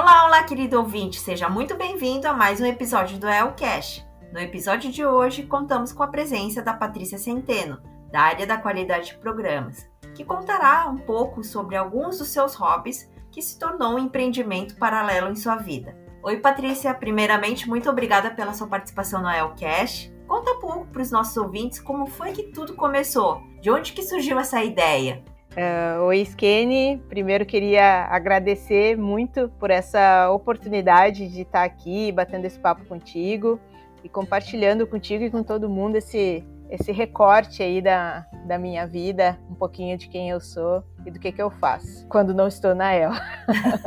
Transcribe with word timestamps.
Olá, 0.00 0.24
olá, 0.24 0.42
querido 0.44 0.78
ouvinte, 0.78 1.20
seja 1.20 1.46
muito 1.46 1.76
bem-vindo 1.76 2.26
a 2.26 2.32
mais 2.32 2.58
um 2.58 2.64
episódio 2.64 3.18
do 3.18 3.26
AELcast. 3.26 4.02
No 4.32 4.40
episódio 4.40 4.90
de 4.90 5.04
hoje, 5.04 5.42
contamos 5.42 5.92
com 5.92 6.02
a 6.02 6.06
presença 6.06 6.62
da 6.62 6.72
Patrícia 6.72 7.18
Centeno, 7.18 7.78
da 8.10 8.22
área 8.22 8.46
da 8.46 8.56
qualidade 8.56 9.08
de 9.08 9.18
programas, 9.18 9.86
que 10.14 10.24
contará 10.24 10.88
um 10.88 10.96
pouco 10.96 11.44
sobre 11.44 11.76
alguns 11.76 12.16
dos 12.16 12.28
seus 12.28 12.54
hobbies 12.54 13.10
que 13.30 13.42
se 13.42 13.58
tornou 13.58 13.96
um 13.96 13.98
empreendimento 13.98 14.74
paralelo 14.76 15.30
em 15.30 15.36
sua 15.36 15.56
vida. 15.56 15.94
Oi, 16.22 16.38
Patrícia. 16.38 16.94
Primeiramente, 16.94 17.68
muito 17.68 17.90
obrigada 17.90 18.30
pela 18.30 18.54
sua 18.54 18.68
participação 18.68 19.20
no 19.20 19.28
Elcast. 19.28 20.10
Conta 20.26 20.52
um 20.52 20.60
pouco 20.60 20.86
para 20.86 21.02
os 21.02 21.10
nossos 21.10 21.36
ouvintes 21.36 21.78
como 21.78 22.06
foi 22.06 22.32
que 22.32 22.44
tudo 22.44 22.74
começou. 22.74 23.42
De 23.60 23.70
onde 23.70 23.92
que 23.92 24.02
surgiu 24.02 24.38
essa 24.38 24.64
ideia? 24.64 25.22
Uh, 25.50 26.02
oi, 26.04 26.20
Skene. 26.20 27.02
Primeiro 27.08 27.44
queria 27.44 28.04
agradecer 28.04 28.96
muito 28.96 29.48
por 29.58 29.70
essa 29.70 30.30
oportunidade 30.30 31.26
de 31.28 31.42
estar 31.42 31.64
aqui 31.64 32.12
batendo 32.12 32.44
esse 32.44 32.58
papo 32.58 32.84
contigo 32.84 33.58
e 34.04 34.08
compartilhando 34.08 34.86
contigo 34.86 35.24
e 35.24 35.30
com 35.30 35.42
todo 35.42 35.68
mundo 35.68 35.96
esse, 35.96 36.44
esse 36.70 36.92
recorte 36.92 37.64
aí 37.64 37.82
da, 37.82 38.24
da 38.46 38.58
minha 38.58 38.86
vida, 38.86 39.36
um 39.50 39.54
pouquinho 39.56 39.98
de 39.98 40.08
quem 40.08 40.30
eu 40.30 40.40
sou 40.40 40.84
e 41.04 41.10
do 41.10 41.18
que, 41.18 41.32
que 41.32 41.42
eu 41.42 41.50
faço 41.50 42.06
quando 42.06 42.32
não 42.32 42.46
estou 42.46 42.72
na 42.72 42.94
El. 42.94 43.10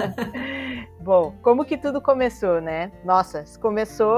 Bom, 1.00 1.34
como 1.42 1.64
que 1.64 1.78
tudo 1.78 2.02
começou, 2.02 2.60
né? 2.60 2.92
Nossa, 3.06 3.46
começou 3.62 4.14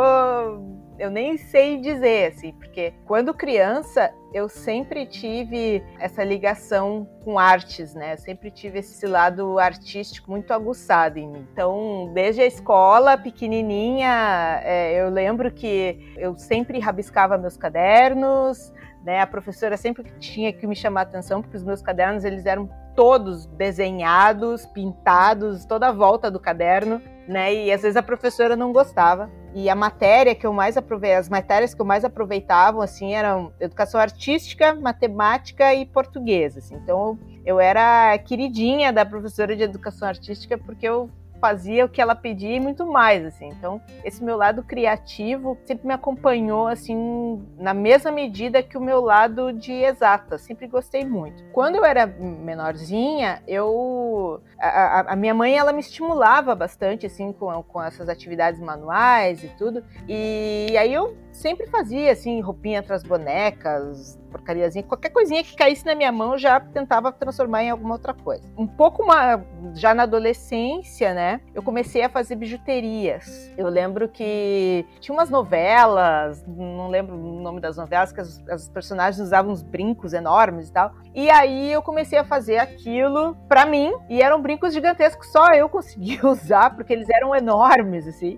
eu 0.97 1.11
nem 1.11 1.37
sei 1.37 1.79
dizer, 1.79 2.31
assim, 2.31 2.53
porque 2.53 2.93
quando 3.05 3.33
criança 3.33 4.13
eu 4.33 4.49
sempre 4.49 5.05
tive 5.05 5.83
essa 5.99 6.23
ligação 6.23 7.07
com 7.23 7.39
artes, 7.39 7.93
né? 7.93 8.13
Eu 8.13 8.17
sempre 8.17 8.51
tive 8.51 8.79
esse 8.79 9.05
lado 9.07 9.57
artístico 9.57 10.29
muito 10.29 10.53
aguçado 10.53 11.17
em 11.17 11.27
mim. 11.27 11.47
Então, 11.51 12.11
desde 12.13 12.41
a 12.41 12.45
escola, 12.45 13.17
pequenininha, 13.17 14.61
é, 14.63 15.01
eu 15.01 15.09
lembro 15.09 15.51
que 15.51 16.13
eu 16.17 16.37
sempre 16.37 16.79
rabiscava 16.79 17.37
meus 17.37 17.55
cadernos, 17.55 18.73
né? 19.05 19.21
A 19.21 19.27
professora 19.27 19.77
sempre 19.77 20.03
tinha 20.19 20.51
que 20.51 20.65
me 20.67 20.75
chamar 20.75 21.01
a 21.01 21.03
atenção 21.03 21.41
porque 21.41 21.55
os 21.55 21.63
meus 21.63 21.81
cadernos 21.81 22.25
eles 22.25 22.45
eram 22.45 22.69
todos 22.95 23.45
desenhados, 23.45 24.65
pintados, 24.65 25.65
toda 25.65 25.89
a 25.89 25.91
volta 25.91 26.31
do 26.31 26.39
caderno, 26.39 27.01
né? 27.27 27.53
E 27.53 27.71
às 27.71 27.81
vezes 27.83 27.95
a 27.95 28.03
professora 28.03 28.55
não 28.55 28.73
gostava. 28.73 29.29
E 29.57 29.69
a 29.69 29.75
matéria 29.75 30.35
que 30.35 30.45
eu 30.45 30.51
mais 30.51 30.75
aproveitava, 30.75 31.21
as 31.21 31.29
matérias 31.29 31.73
que 31.73 31.81
eu 31.81 31.85
mais 31.85 32.03
aproveitava, 32.03 32.83
assim, 32.83 33.13
eram 33.13 33.53
educação 33.57 34.01
artística, 34.01 34.75
matemática 34.75 35.73
e 35.73 35.85
português, 35.85 36.57
assim. 36.57 36.75
Então, 36.75 37.17
eu 37.45 37.57
era 37.57 38.17
queridinha 38.17 38.91
da 38.91 39.05
professora 39.05 39.55
de 39.55 39.63
educação 39.63 40.09
artística 40.09 40.57
porque 40.57 40.85
eu 40.85 41.09
fazia 41.45 41.85
o 41.85 41.89
que 41.89 42.01
ela 42.01 42.15
pedia 42.15 42.55
e 42.55 42.59
muito 42.59 42.87
mais, 42.87 43.23
assim. 43.23 43.49
Então, 43.49 43.79
esse 44.03 44.23
meu 44.23 44.35
lado 44.35 44.63
criativo 44.63 45.55
sempre 45.63 45.87
me 45.87 45.93
acompanhou, 45.93 46.67
assim, 46.67 47.45
na 47.59 47.71
mesma 47.71 48.11
medida 48.11 48.63
que 48.63 48.75
o 48.75 48.81
meu 48.81 48.99
lado 48.99 49.53
de 49.53 49.71
exata. 49.71 50.39
Sempre 50.39 50.65
gostei 50.65 51.05
muito. 51.05 51.43
Quando 51.53 51.75
eu 51.75 51.85
era 51.85 52.07
menorzinha, 52.07 53.43
eu... 53.47 54.41
A, 54.59 55.13
a 55.13 55.15
minha 55.15 55.35
mãe, 55.35 55.55
ela 55.55 55.71
me 55.71 55.81
estimulava 55.81 56.55
bastante, 56.55 57.05
assim, 57.05 57.31
com, 57.31 57.61
com 57.61 57.83
essas 57.83 58.09
atividades 58.09 58.59
manuais 58.59 59.43
e 59.43 59.49
tudo. 59.49 59.83
E 60.07 60.75
aí 60.79 60.91
eu 60.91 61.15
sempre 61.35 61.67
fazia, 61.67 62.11
assim, 62.11 62.39
roupinha 62.41 62.81
para 62.81 62.95
as 62.95 63.03
bonecas, 63.03 64.17
porcariazinha, 64.35 64.83
qualquer 64.83 65.09
coisinha 65.09 65.43
que 65.43 65.55
caísse 65.55 65.85
na 65.85 65.95
minha 65.95 66.11
mão, 66.11 66.37
já 66.37 66.59
tentava 66.59 67.11
transformar 67.11 67.63
em 67.63 67.69
alguma 67.69 67.95
outra 67.95 68.13
coisa. 68.13 68.43
Um 68.57 68.67
pouco 68.67 69.03
uma, 69.03 69.43
já 69.73 69.93
na 69.93 70.03
adolescência, 70.03 71.13
né, 71.13 71.39
eu 71.53 71.63
comecei 71.63 72.03
a 72.03 72.09
fazer 72.09 72.35
bijuterias. 72.35 73.51
Eu 73.57 73.67
lembro 73.69 74.09
que 74.09 74.85
tinha 74.99 75.15
umas 75.15 75.29
novelas, 75.29 76.45
não 76.47 76.89
lembro 76.89 77.15
o 77.15 77.41
nome 77.41 77.61
das 77.61 77.77
novelas, 77.77 78.11
que 78.11 78.19
as, 78.19 78.43
as 78.49 78.69
personagens 78.69 79.19
usavam 79.19 79.51
uns 79.51 79.63
brincos 79.63 80.13
enormes 80.13 80.69
e 80.69 80.73
tal. 80.73 80.91
E 81.13 81.29
aí 81.29 81.71
eu 81.71 81.81
comecei 81.81 82.19
a 82.19 82.25
fazer 82.25 82.57
aquilo 82.57 83.35
para 83.47 83.65
mim, 83.65 83.93
e 84.09 84.21
eram 84.21 84.41
brincos 84.41 84.73
gigantescos, 84.73 85.31
só 85.31 85.53
eu 85.53 85.69
conseguia 85.69 86.19
usar, 86.27 86.75
porque 86.75 86.91
eles 86.91 87.07
eram 87.09 87.33
enormes, 87.33 88.07
assim, 88.07 88.37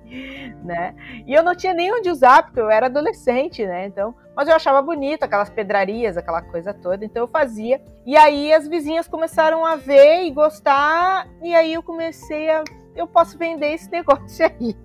né? 0.63 0.93
E 1.25 1.33
eu 1.33 1.43
não 1.43 1.55
tinha 1.55 1.73
nem 1.73 1.91
onde 1.91 2.09
usar, 2.09 2.43
porque 2.43 2.59
eu 2.59 2.69
era 2.69 2.86
adolescente, 2.87 3.65
né? 3.65 3.85
Então, 3.85 4.13
mas 4.35 4.47
eu 4.47 4.55
achava 4.55 4.81
bonito 4.81 5.23
aquelas 5.23 5.49
pedrarias, 5.49 6.17
aquela 6.17 6.41
coisa 6.41 6.73
toda, 6.73 7.05
então 7.05 7.23
eu 7.23 7.27
fazia. 7.27 7.81
E 8.05 8.17
aí 8.17 8.53
as 8.53 8.67
vizinhas 8.67 9.07
começaram 9.07 9.65
a 9.65 9.75
ver 9.75 10.23
e 10.23 10.31
gostar, 10.31 11.27
e 11.41 11.53
aí 11.55 11.73
eu 11.73 11.83
comecei 11.83 12.49
a 12.49 12.63
eu 12.97 13.07
posso 13.07 13.37
vender 13.37 13.73
esse 13.73 13.89
negócio 13.91 14.45
aí. 14.45 14.75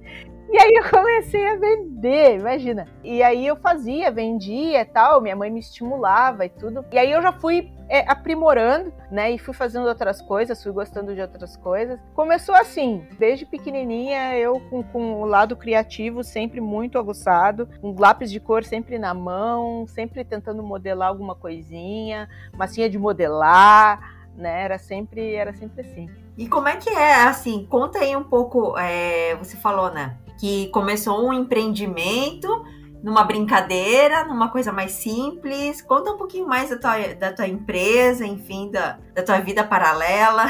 E 0.52 0.58
aí 0.58 0.74
eu 0.74 0.90
comecei 0.90 1.48
a 1.48 1.56
vender, 1.56 2.38
imagina. 2.38 2.86
E 3.02 3.22
aí 3.22 3.46
eu 3.46 3.56
fazia, 3.56 4.10
vendia 4.10 4.82
e 4.82 4.84
tal, 4.84 5.18
minha 5.18 5.34
mãe 5.34 5.50
me 5.50 5.60
estimulava 5.60 6.44
e 6.44 6.50
tudo. 6.50 6.84
E 6.92 6.98
aí 6.98 7.10
eu 7.10 7.22
já 7.22 7.32
fui 7.32 7.72
é, 7.88 8.04
aprimorando, 8.06 8.92
né? 9.10 9.30
E 9.30 9.38
fui 9.38 9.54
fazendo 9.54 9.88
outras 9.88 10.20
coisas, 10.20 10.62
fui 10.62 10.70
gostando 10.70 11.14
de 11.14 11.22
outras 11.22 11.56
coisas. 11.56 11.98
Começou 12.14 12.54
assim, 12.54 13.02
desde 13.18 13.46
pequenininha, 13.46 14.36
eu 14.36 14.60
com, 14.68 14.82
com 14.82 15.22
o 15.22 15.24
lado 15.24 15.56
criativo 15.56 16.22
sempre 16.22 16.60
muito 16.60 16.98
aguçado, 16.98 17.66
um 17.82 17.98
lápis 17.98 18.30
de 18.30 18.38
cor 18.38 18.62
sempre 18.62 18.98
na 18.98 19.14
mão, 19.14 19.86
sempre 19.86 20.22
tentando 20.22 20.62
modelar 20.62 21.08
alguma 21.08 21.34
coisinha, 21.34 22.28
massinha 22.52 22.90
de 22.90 22.98
modelar, 22.98 24.22
né? 24.36 24.64
Era 24.64 24.76
sempre, 24.76 25.34
era 25.34 25.54
sempre 25.54 25.80
assim. 25.80 26.10
E 26.36 26.46
como 26.46 26.69
é 26.69 26.76
que 26.76 26.90
é, 26.90 27.24
assim, 27.24 27.66
conta 27.70 28.00
aí 28.00 28.14
um 28.14 28.24
pouco, 28.24 28.76
é, 28.78 29.34
você 29.36 29.56
falou, 29.56 29.90
né? 29.90 30.16
Que 30.38 30.69
começou 30.69 31.26
um 31.26 31.32
empreendimento 31.32 32.48
numa 33.03 33.25
brincadeira, 33.25 34.25
numa 34.25 34.48
coisa 34.48 34.72
mais 34.72 34.93
simples. 34.93 35.82
Conta 35.82 36.12
um 36.12 36.16
pouquinho 36.16 36.47
mais 36.47 36.70
da 36.70 36.78
tua, 36.78 37.15
da 37.15 37.32
tua 37.32 37.48
empresa, 37.48 38.25
enfim, 38.26 38.70
da, 38.70 38.98
da 39.15 39.22
tua 39.22 39.38
vida 39.41 39.65
paralela. 39.65 40.47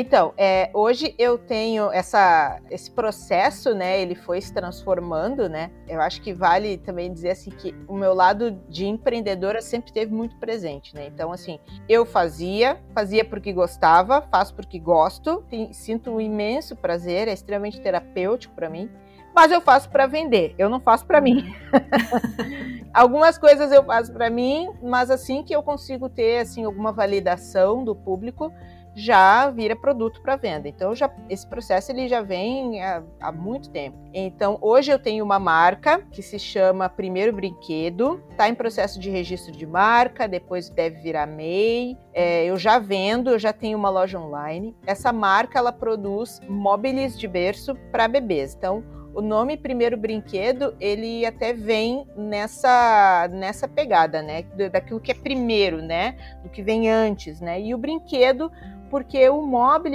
Então, 0.00 0.32
é, 0.36 0.70
hoje 0.74 1.12
eu 1.18 1.36
tenho 1.36 1.90
essa, 1.90 2.60
esse 2.70 2.88
processo, 2.88 3.74
né? 3.74 4.00
Ele 4.00 4.14
foi 4.14 4.40
se 4.40 4.54
transformando, 4.54 5.48
né? 5.48 5.72
Eu 5.88 6.00
acho 6.00 6.22
que 6.22 6.32
vale 6.32 6.78
também 6.78 7.12
dizer 7.12 7.30
assim 7.30 7.50
que 7.50 7.74
o 7.88 7.96
meu 7.96 8.14
lado 8.14 8.52
de 8.68 8.86
empreendedora 8.86 9.60
sempre 9.60 9.92
teve 9.92 10.14
muito 10.14 10.36
presente, 10.36 10.94
né? 10.94 11.08
Então, 11.08 11.32
assim, 11.32 11.58
eu 11.88 12.06
fazia, 12.06 12.80
fazia 12.94 13.24
porque 13.24 13.52
gostava, 13.52 14.22
faço 14.22 14.54
porque 14.54 14.78
gosto, 14.78 15.42
tem, 15.50 15.72
sinto 15.72 16.12
um 16.12 16.20
imenso 16.20 16.76
prazer, 16.76 17.26
é 17.26 17.32
extremamente 17.32 17.80
terapêutico 17.80 18.54
para 18.54 18.70
mim 18.70 18.88
mas 19.34 19.52
eu 19.52 19.60
faço 19.60 19.88
para 19.88 20.04
vender, 20.08 20.52
eu 20.58 20.68
não 20.68 20.80
faço 20.80 21.06
para 21.06 21.20
mim. 21.20 21.54
Algumas 22.92 23.38
coisas 23.38 23.70
eu 23.70 23.84
faço 23.84 24.12
para 24.12 24.28
mim, 24.28 24.68
mas 24.82 25.12
assim 25.12 25.44
que 25.44 25.54
eu 25.54 25.62
consigo 25.62 26.08
ter 26.08 26.38
assim 26.38 26.64
alguma 26.64 26.90
validação 26.90 27.84
do 27.84 27.94
público, 27.94 28.52
já 28.94 29.50
vira 29.50 29.76
produto 29.76 30.20
para 30.22 30.36
venda. 30.36 30.68
Então 30.68 30.94
já 30.94 31.10
esse 31.28 31.46
processo 31.46 31.92
ele 31.92 32.08
já 32.08 32.20
vem 32.20 32.82
há, 32.82 33.02
há, 33.20 33.32
muito 33.32 33.70
tempo. 33.70 33.96
Então 34.12 34.58
hoje 34.60 34.90
eu 34.90 34.98
tenho 34.98 35.24
uma 35.24 35.38
marca 35.38 36.00
que 36.10 36.22
se 36.22 36.38
chama 36.38 36.88
Primeiro 36.88 37.34
Brinquedo, 37.34 38.22
está 38.30 38.48
em 38.48 38.54
processo 38.54 38.98
de 38.98 39.10
registro 39.10 39.52
de 39.52 39.66
marca, 39.66 40.26
depois 40.26 40.68
deve 40.68 41.00
virar 41.00 41.26
MEI. 41.26 41.96
É, 42.12 42.44
eu 42.46 42.56
já 42.56 42.78
vendo, 42.78 43.30
eu 43.30 43.38
já 43.38 43.52
tenho 43.52 43.78
uma 43.78 43.90
loja 43.90 44.18
online. 44.18 44.74
Essa 44.86 45.12
marca 45.12 45.58
ela 45.58 45.72
produz 45.72 46.40
móveis 46.48 47.18
de 47.18 47.28
berço 47.28 47.74
para 47.92 48.08
bebês. 48.08 48.54
Então 48.54 48.82
o 49.14 49.20
nome 49.22 49.56
primeiro 49.56 49.96
brinquedo, 49.96 50.74
ele 50.80 51.24
até 51.24 51.52
vem 51.52 52.06
nessa 52.16 53.28
nessa 53.30 53.66
pegada, 53.66 54.22
né? 54.22 54.42
Daquilo 54.70 55.00
que 55.00 55.12
é 55.12 55.14
primeiro, 55.14 55.80
né? 55.82 56.16
Do 56.42 56.48
que 56.48 56.62
vem 56.62 56.90
antes, 56.90 57.40
né? 57.40 57.60
E 57.60 57.74
o 57.74 57.78
brinquedo, 57.78 58.50
porque 58.90 59.28
o 59.28 59.42
móvel, 59.42 59.92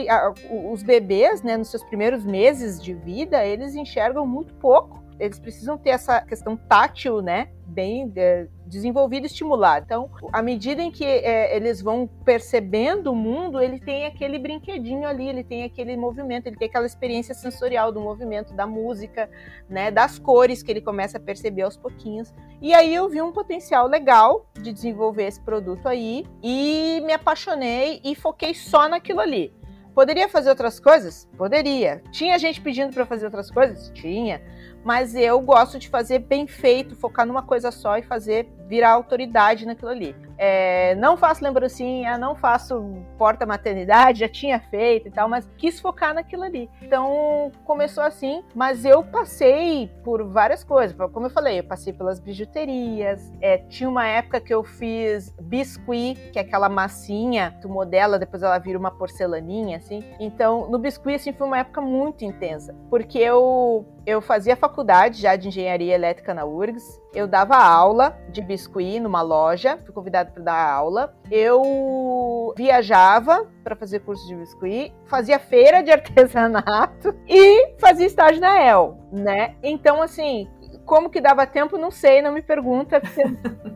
os 0.71 0.83
bebês, 0.83 1.41
né, 1.41 1.57
nos 1.57 1.69
seus 1.69 1.83
primeiros 1.83 2.25
meses 2.25 2.81
de 2.81 2.93
vida, 2.93 3.45
eles 3.45 3.75
enxergam 3.75 4.25
muito 4.25 4.53
pouco. 4.55 5.02
Eles 5.19 5.39
precisam 5.39 5.77
ter 5.77 5.91
essa 5.91 6.21
questão 6.21 6.55
tátil, 6.55 7.21
né? 7.21 7.49
bem 7.73 8.11
é, 8.15 8.47
desenvolvido, 8.67 9.25
estimulado. 9.25 9.85
Então, 9.85 10.09
à 10.31 10.41
medida 10.41 10.81
em 10.81 10.91
que 10.91 11.03
é, 11.03 11.55
eles 11.55 11.81
vão 11.81 12.07
percebendo 12.23 13.11
o 13.11 13.15
mundo, 13.15 13.59
ele 13.59 13.79
tem 13.79 14.05
aquele 14.05 14.37
brinquedinho 14.37 15.07
ali, 15.07 15.27
ele 15.27 15.43
tem 15.43 15.63
aquele 15.63 15.97
movimento, 15.97 16.47
ele 16.47 16.55
tem 16.55 16.67
aquela 16.67 16.85
experiência 16.85 17.33
sensorial 17.33 17.91
do 17.91 17.99
movimento, 17.99 18.53
da 18.53 18.67
música, 18.67 19.29
né, 19.67 19.89
das 19.89 20.19
cores 20.19 20.61
que 20.61 20.71
ele 20.71 20.81
começa 20.81 21.17
a 21.17 21.21
perceber 21.21 21.63
aos 21.63 21.75
pouquinhos. 21.75 22.33
E 22.61 22.73
aí 22.73 22.93
eu 22.93 23.09
vi 23.09 23.21
um 23.21 23.31
potencial 23.31 23.87
legal 23.87 24.45
de 24.61 24.71
desenvolver 24.71 25.23
esse 25.23 25.41
produto 25.41 25.87
aí 25.87 26.25
e 26.41 27.01
me 27.05 27.13
apaixonei 27.13 27.99
e 28.03 28.15
foquei 28.15 28.53
só 28.53 28.87
naquilo 28.87 29.19
ali. 29.19 29.53
Poderia 29.93 30.27
fazer 30.27 30.49
outras 30.49 30.79
coisas? 30.79 31.29
Poderia. 31.37 32.01
Tinha 32.11 32.39
gente 32.39 32.59
pedindo 32.59 32.91
para 32.91 33.05
fazer 33.05 33.25
outras 33.25 33.51
coisas? 33.51 33.91
Tinha 33.93 34.41
mas 34.83 35.15
eu 35.15 35.39
gosto 35.39 35.79
de 35.79 35.89
fazer 35.89 36.19
bem 36.19 36.45
feito, 36.45 36.95
focar 36.95 37.25
numa 37.25 37.41
coisa 37.41 37.71
só 37.71 37.97
e 37.97 38.03
fazer 38.03 38.47
virar 38.67 38.91
autoridade 38.91 39.65
naquilo 39.65 39.89
ali. 39.91 40.15
É, 40.37 40.95
não 40.95 41.17
faço 41.17 41.43
lembrancinha, 41.43 42.17
não 42.17 42.35
faço 42.35 43.03
porta-maternidade, 43.17 44.21
já 44.21 44.29
tinha 44.29 44.59
feito 44.59 45.07
e 45.07 45.11
tal, 45.11 45.27
mas 45.27 45.47
quis 45.57 45.79
focar 45.79 46.13
naquilo 46.13 46.43
ali. 46.43 46.69
Então 46.81 47.51
começou 47.65 48.03
assim, 48.03 48.43
mas 48.55 48.85
eu 48.85 49.03
passei 49.03 49.91
por 50.03 50.23
várias 50.27 50.63
coisas. 50.63 50.95
Como 51.11 51.25
eu 51.25 51.29
falei, 51.29 51.59
eu 51.59 51.63
passei 51.63 51.93
pelas 51.93 52.19
bijuterias. 52.19 53.31
É, 53.41 53.57
tinha 53.57 53.89
uma 53.89 54.07
época 54.07 54.39
que 54.39 54.53
eu 54.53 54.63
fiz 54.63 55.33
biscuit, 55.41 56.15
que 56.31 56.39
é 56.39 56.41
aquela 56.41 56.69
massinha, 56.69 57.57
tu 57.61 57.69
modela, 57.69 58.19
depois 58.19 58.43
ela 58.43 58.57
vira 58.57 58.77
uma 58.77 58.91
porcelaninha, 58.91 59.77
assim. 59.77 60.03
Então, 60.19 60.69
no 60.69 60.77
biscuit, 60.77 61.15
assim, 61.15 61.33
foi 61.33 61.47
uma 61.47 61.59
época 61.59 61.81
muito 61.81 62.23
intensa, 62.25 62.75
porque 62.89 63.17
eu 63.17 63.85
eu 64.05 64.21
fazia 64.21 64.55
faculdade 64.55 65.21
já 65.21 65.35
de 65.35 65.47
engenharia 65.47 65.95
elétrica 65.95 66.33
na 66.33 66.43
URGS, 66.45 67.01
eu 67.13 67.27
dava 67.27 67.55
aula 67.55 68.17
de 68.29 68.41
biscuit 68.41 68.99
numa 68.99 69.21
loja, 69.21 69.77
fui 69.85 69.93
convidada 69.93 70.31
para 70.31 70.43
dar 70.43 70.71
aula. 70.71 71.15
Eu 71.29 72.53
viajava 72.57 73.47
para 73.63 73.75
fazer 73.75 73.99
curso 73.99 74.27
de 74.27 74.35
biscuit, 74.35 74.93
fazia 75.05 75.37
feira 75.37 75.83
de 75.83 75.91
artesanato 75.93 77.15
e 77.27 77.75
fazia 77.79 78.07
estágio 78.07 78.41
na 78.41 78.59
El, 78.61 78.97
né? 79.11 79.55
Então, 79.61 80.01
assim, 80.01 80.49
como 80.85 81.09
que 81.09 81.21
dava 81.21 81.45
tempo, 81.45 81.77
não 81.77 81.91
sei, 81.91 82.21
não 82.21 82.31
me 82.31 82.41
pergunta, 82.41 83.01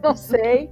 não 0.01 0.15
sei, 0.15 0.69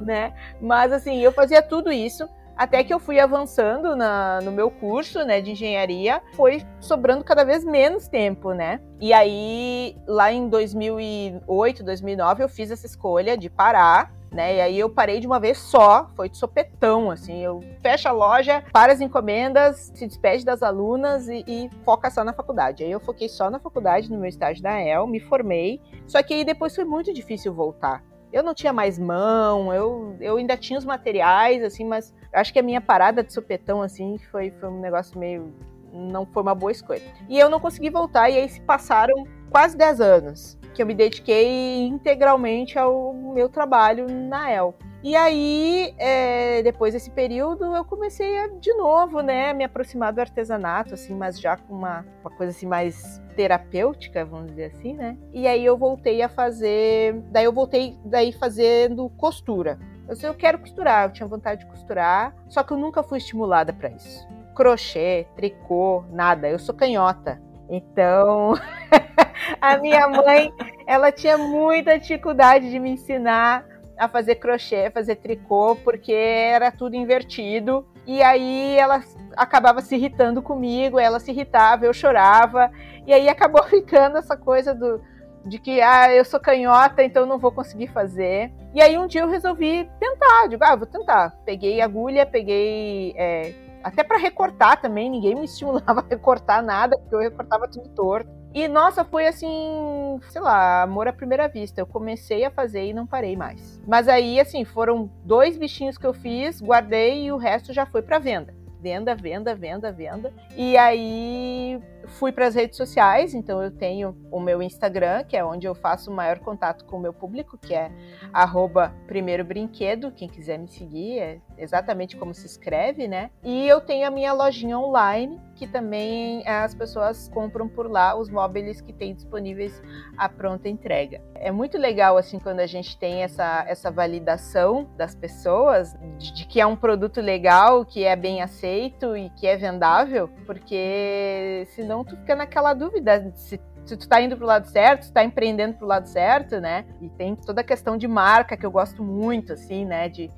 né? 0.00 0.32
Mas 0.60 0.92
assim, 0.92 1.18
eu 1.20 1.32
fazia 1.32 1.62
tudo 1.62 1.92
isso. 1.92 2.28
Até 2.56 2.84
que 2.84 2.94
eu 2.94 2.98
fui 2.98 3.18
avançando 3.18 3.96
na, 3.96 4.40
no 4.40 4.52
meu 4.52 4.70
curso 4.70 5.24
né, 5.24 5.40
de 5.40 5.52
engenharia, 5.52 6.22
foi 6.34 6.64
sobrando 6.80 7.24
cada 7.24 7.44
vez 7.44 7.64
menos 7.64 8.06
tempo, 8.08 8.52
né? 8.52 8.80
E 9.00 9.12
aí, 9.12 9.96
lá 10.06 10.32
em 10.32 10.48
2008, 10.48 11.82
2009, 11.82 12.44
eu 12.44 12.48
fiz 12.48 12.70
essa 12.70 12.86
escolha 12.86 13.36
de 13.36 13.50
parar 13.50 14.12
né? 14.34 14.56
E 14.56 14.60
aí 14.60 14.78
eu 14.78 14.90
parei 14.90 15.20
de 15.20 15.26
uma 15.26 15.38
vez 15.38 15.58
só, 15.58 16.10
foi 16.16 16.28
de 16.28 16.36
sopetão, 16.36 17.10
assim, 17.10 17.42
eu 17.42 17.60
fecho 17.80 18.08
a 18.08 18.12
loja, 18.12 18.64
para 18.72 18.92
as 18.92 19.00
encomendas, 19.00 19.92
se 19.94 20.06
despede 20.06 20.44
das 20.44 20.62
alunas 20.62 21.28
e, 21.28 21.44
e, 21.46 21.70
foca 21.84 22.10
só 22.10 22.24
na 22.24 22.32
faculdade. 22.32 22.82
Aí 22.82 22.90
eu 22.90 22.98
foquei 22.98 23.28
só 23.28 23.48
na 23.48 23.60
faculdade, 23.60 24.10
no 24.10 24.18
meu 24.18 24.28
estágio 24.28 24.62
da 24.62 24.80
EL, 24.80 25.06
me 25.06 25.20
formei, 25.20 25.80
só 26.06 26.20
que 26.22 26.34
aí 26.34 26.44
depois 26.44 26.74
foi 26.74 26.84
muito 26.84 27.14
difícil 27.14 27.54
voltar 27.54 28.02
eu 28.34 28.42
não 28.42 28.52
tinha 28.52 28.72
mais 28.72 28.98
mão, 28.98 29.72
eu, 29.72 30.16
eu 30.20 30.36
ainda 30.36 30.56
tinha 30.56 30.76
os 30.76 30.84
materiais, 30.84 31.62
assim, 31.62 31.84
mas 31.84 32.12
acho 32.32 32.52
que 32.52 32.58
a 32.58 32.62
minha 32.64 32.80
parada 32.80 33.22
de 33.22 33.32
supetão, 33.32 33.80
assim, 33.80 34.18
foi, 34.32 34.50
foi 34.50 34.68
um 34.68 34.80
negócio 34.80 35.16
meio. 35.16 35.54
Não 35.92 36.26
foi 36.26 36.42
uma 36.42 36.54
boa 36.54 36.72
escolha. 36.72 37.00
E 37.28 37.38
eu 37.38 37.48
não 37.48 37.60
consegui 37.60 37.90
voltar, 37.90 38.28
e 38.28 38.36
aí 38.36 38.48
se 38.48 38.60
passaram 38.60 39.24
quase 39.50 39.76
10 39.76 40.00
anos 40.00 40.58
que 40.74 40.82
eu 40.82 40.86
me 40.86 40.94
dediquei 40.94 41.86
integralmente 41.86 42.78
ao 42.78 43.14
meu 43.14 43.48
trabalho 43.48 44.06
na 44.08 44.50
El. 44.50 44.74
E 45.02 45.14
aí, 45.14 45.94
é, 45.98 46.62
depois 46.62 46.94
desse 46.94 47.10
período, 47.10 47.76
eu 47.76 47.84
comecei 47.84 48.38
a, 48.38 48.48
de 48.48 48.72
novo, 48.72 49.20
né, 49.20 49.52
me 49.52 49.62
aproximar 49.62 50.14
do 50.14 50.20
artesanato, 50.20 50.94
assim, 50.94 51.14
mas 51.14 51.38
já 51.38 51.58
com 51.58 51.74
uma, 51.74 52.06
uma 52.22 52.30
coisa 52.30 52.50
assim 52.52 52.66
mais 52.66 53.22
terapêutica, 53.36 54.24
vamos 54.24 54.46
dizer 54.46 54.72
assim, 54.74 54.94
né? 54.94 55.18
E 55.32 55.46
aí 55.46 55.62
eu 55.62 55.76
voltei 55.76 56.22
a 56.22 56.28
fazer, 56.28 57.20
daí 57.30 57.44
eu 57.44 57.52
voltei 57.52 57.98
daí 58.02 58.32
fazendo 58.32 59.10
costura. 59.10 59.78
Eu 60.08 60.16
sei, 60.16 60.28
eu 60.28 60.34
quero 60.34 60.58
costurar, 60.58 61.06
eu 61.06 61.12
tinha 61.12 61.28
vontade 61.28 61.60
de 61.60 61.70
costurar, 61.70 62.34
só 62.48 62.62
que 62.62 62.72
eu 62.72 62.78
nunca 62.78 63.02
fui 63.02 63.18
estimulada 63.18 63.74
para 63.74 63.90
isso. 63.90 64.26
Crochê, 64.54 65.26
tricô, 65.36 66.04
nada. 66.10 66.48
Eu 66.48 66.58
sou 66.58 66.74
canhota. 66.74 67.42
Então, 67.68 68.54
a 69.60 69.76
minha 69.78 70.08
mãe, 70.08 70.52
ela 70.86 71.10
tinha 71.12 71.36
muita 71.38 71.98
dificuldade 71.98 72.70
de 72.70 72.78
me 72.78 72.90
ensinar 72.90 73.66
a 73.96 74.08
fazer 74.08 74.36
crochê, 74.36 74.90
fazer 74.90 75.16
tricô, 75.16 75.76
porque 75.76 76.12
era 76.12 76.70
tudo 76.70 76.96
invertido. 76.96 77.86
E 78.06 78.22
aí 78.22 78.76
ela 78.76 79.02
acabava 79.36 79.80
se 79.80 79.94
irritando 79.94 80.42
comigo, 80.42 80.98
ela 80.98 81.20
se 81.20 81.30
irritava, 81.30 81.86
eu 81.86 81.92
chorava. 81.92 82.70
E 83.06 83.12
aí 83.12 83.28
acabou 83.28 83.62
ficando 83.68 84.18
essa 84.18 84.36
coisa 84.36 84.74
do, 84.74 85.00
de 85.46 85.58
que 85.58 85.80
ah, 85.80 86.12
eu 86.12 86.24
sou 86.24 86.40
canhota, 86.40 87.02
então 87.02 87.26
não 87.26 87.38
vou 87.38 87.52
conseguir 87.52 87.88
fazer. 87.88 88.52
E 88.74 88.82
aí 88.82 88.98
um 88.98 89.06
dia 89.06 89.22
eu 89.22 89.28
resolvi 89.28 89.88
tentar, 90.00 90.48
digo, 90.48 90.64
ah, 90.64 90.76
vou 90.76 90.86
tentar. 90.86 91.30
Peguei 91.44 91.80
agulha, 91.80 92.26
peguei 92.26 93.14
é, 93.16 93.54
até 93.82 94.02
para 94.02 94.16
recortar 94.16 94.80
também, 94.80 95.10
ninguém 95.10 95.34
me 95.34 95.44
estimulava 95.44 96.00
a 96.04 96.08
recortar 96.08 96.62
nada, 96.62 96.98
porque 96.98 97.14
eu 97.14 97.20
recortava 97.20 97.68
tudo 97.68 97.88
torto. 97.90 98.43
E 98.54 98.68
nossa, 98.68 99.04
foi 99.04 99.26
assim, 99.26 100.20
sei 100.30 100.40
lá, 100.40 100.82
amor 100.82 101.08
à 101.08 101.12
primeira 101.12 101.48
vista. 101.48 101.80
Eu 101.80 101.86
comecei 101.86 102.44
a 102.44 102.50
fazer 102.52 102.86
e 102.86 102.94
não 102.94 103.04
parei 103.04 103.36
mais. 103.36 103.82
Mas 103.84 104.08
aí, 104.08 104.38
assim, 104.38 104.64
foram 104.64 105.10
dois 105.24 105.58
bichinhos 105.58 105.98
que 105.98 106.06
eu 106.06 106.14
fiz, 106.14 106.62
guardei 106.62 107.24
e 107.24 107.32
o 107.32 107.36
resto 107.36 107.72
já 107.72 107.84
foi 107.84 108.00
para 108.00 108.20
venda. 108.20 108.54
Venda, 108.80 109.14
venda, 109.14 109.54
venda, 109.54 109.90
venda. 109.90 110.32
E 110.56 110.76
aí 110.76 111.80
fui 112.06 112.32
para 112.32 112.46
as 112.46 112.54
redes 112.54 112.76
sociais, 112.76 113.34
então 113.34 113.62
eu 113.62 113.70
tenho 113.70 114.16
o 114.30 114.38
meu 114.38 114.62
Instagram, 114.62 115.24
que 115.24 115.36
é 115.36 115.44
onde 115.44 115.66
eu 115.66 115.74
faço 115.74 116.10
o 116.10 116.14
maior 116.14 116.38
contato 116.38 116.84
com 116.84 116.96
o 116.96 117.00
meu 117.00 117.12
público, 117.12 117.58
que 117.58 117.74
é 117.74 117.90
arroba 118.32 118.94
primeiro 119.06 119.44
brinquedo, 119.44 120.12
quem 120.12 120.28
quiser 120.28 120.58
me 120.58 120.68
seguir, 120.68 121.18
é 121.18 121.40
exatamente 121.56 122.16
como 122.16 122.34
se 122.34 122.46
escreve, 122.46 123.08
né? 123.08 123.30
E 123.42 123.66
eu 123.66 123.80
tenho 123.80 124.06
a 124.06 124.10
minha 124.10 124.32
lojinha 124.32 124.78
online, 124.78 125.40
que 125.64 125.72
também 125.72 126.46
as 126.46 126.74
pessoas 126.74 127.28
compram 127.28 127.68
por 127.68 127.90
lá 127.90 128.14
os 128.14 128.28
móveis 128.28 128.80
que 128.80 128.92
tem 128.92 129.14
disponíveis 129.14 129.82
à 130.16 130.28
pronta 130.28 130.68
entrega. 130.68 131.22
É 131.34 131.50
muito 131.50 131.78
legal 131.78 132.18
assim 132.18 132.38
quando 132.38 132.60
a 132.60 132.66
gente 132.66 132.98
tem 132.98 133.22
essa, 133.22 133.64
essa 133.66 133.90
validação 133.90 134.88
das 134.96 135.14
pessoas 135.14 135.96
de, 136.18 136.34
de 136.34 136.46
que 136.46 136.60
é 136.60 136.66
um 136.66 136.76
produto 136.76 137.20
legal, 137.20 137.84
que 137.84 138.04
é 138.04 138.14
bem 138.14 138.42
aceito 138.42 139.16
e 139.16 139.30
que 139.30 139.46
é 139.46 139.56
vendável, 139.56 140.28
porque 140.46 141.66
senão 141.74 141.94
senão 141.94 142.04
tu 142.04 142.16
fica 142.16 142.34
naquela 142.34 142.74
dúvida 142.74 143.30
se, 143.36 143.60
se 143.84 143.96
tu 143.96 144.08
tá 144.08 144.20
indo 144.20 144.36
pro 144.36 144.46
lado 144.46 144.66
certo, 144.66 145.04
se 145.04 145.12
tá 145.12 145.22
empreendendo 145.22 145.74
pro 145.74 145.86
lado 145.86 146.08
certo, 146.08 146.60
né? 146.60 146.84
E 147.00 147.08
tem 147.10 147.36
toda 147.36 147.60
a 147.60 147.64
questão 147.64 147.96
de 147.96 148.08
marca 148.08 148.56
que 148.56 148.66
eu 148.66 148.70
gosto 148.70 149.02
muito, 149.02 149.52
assim, 149.52 149.84
né? 149.84 150.08
De, 150.08 150.30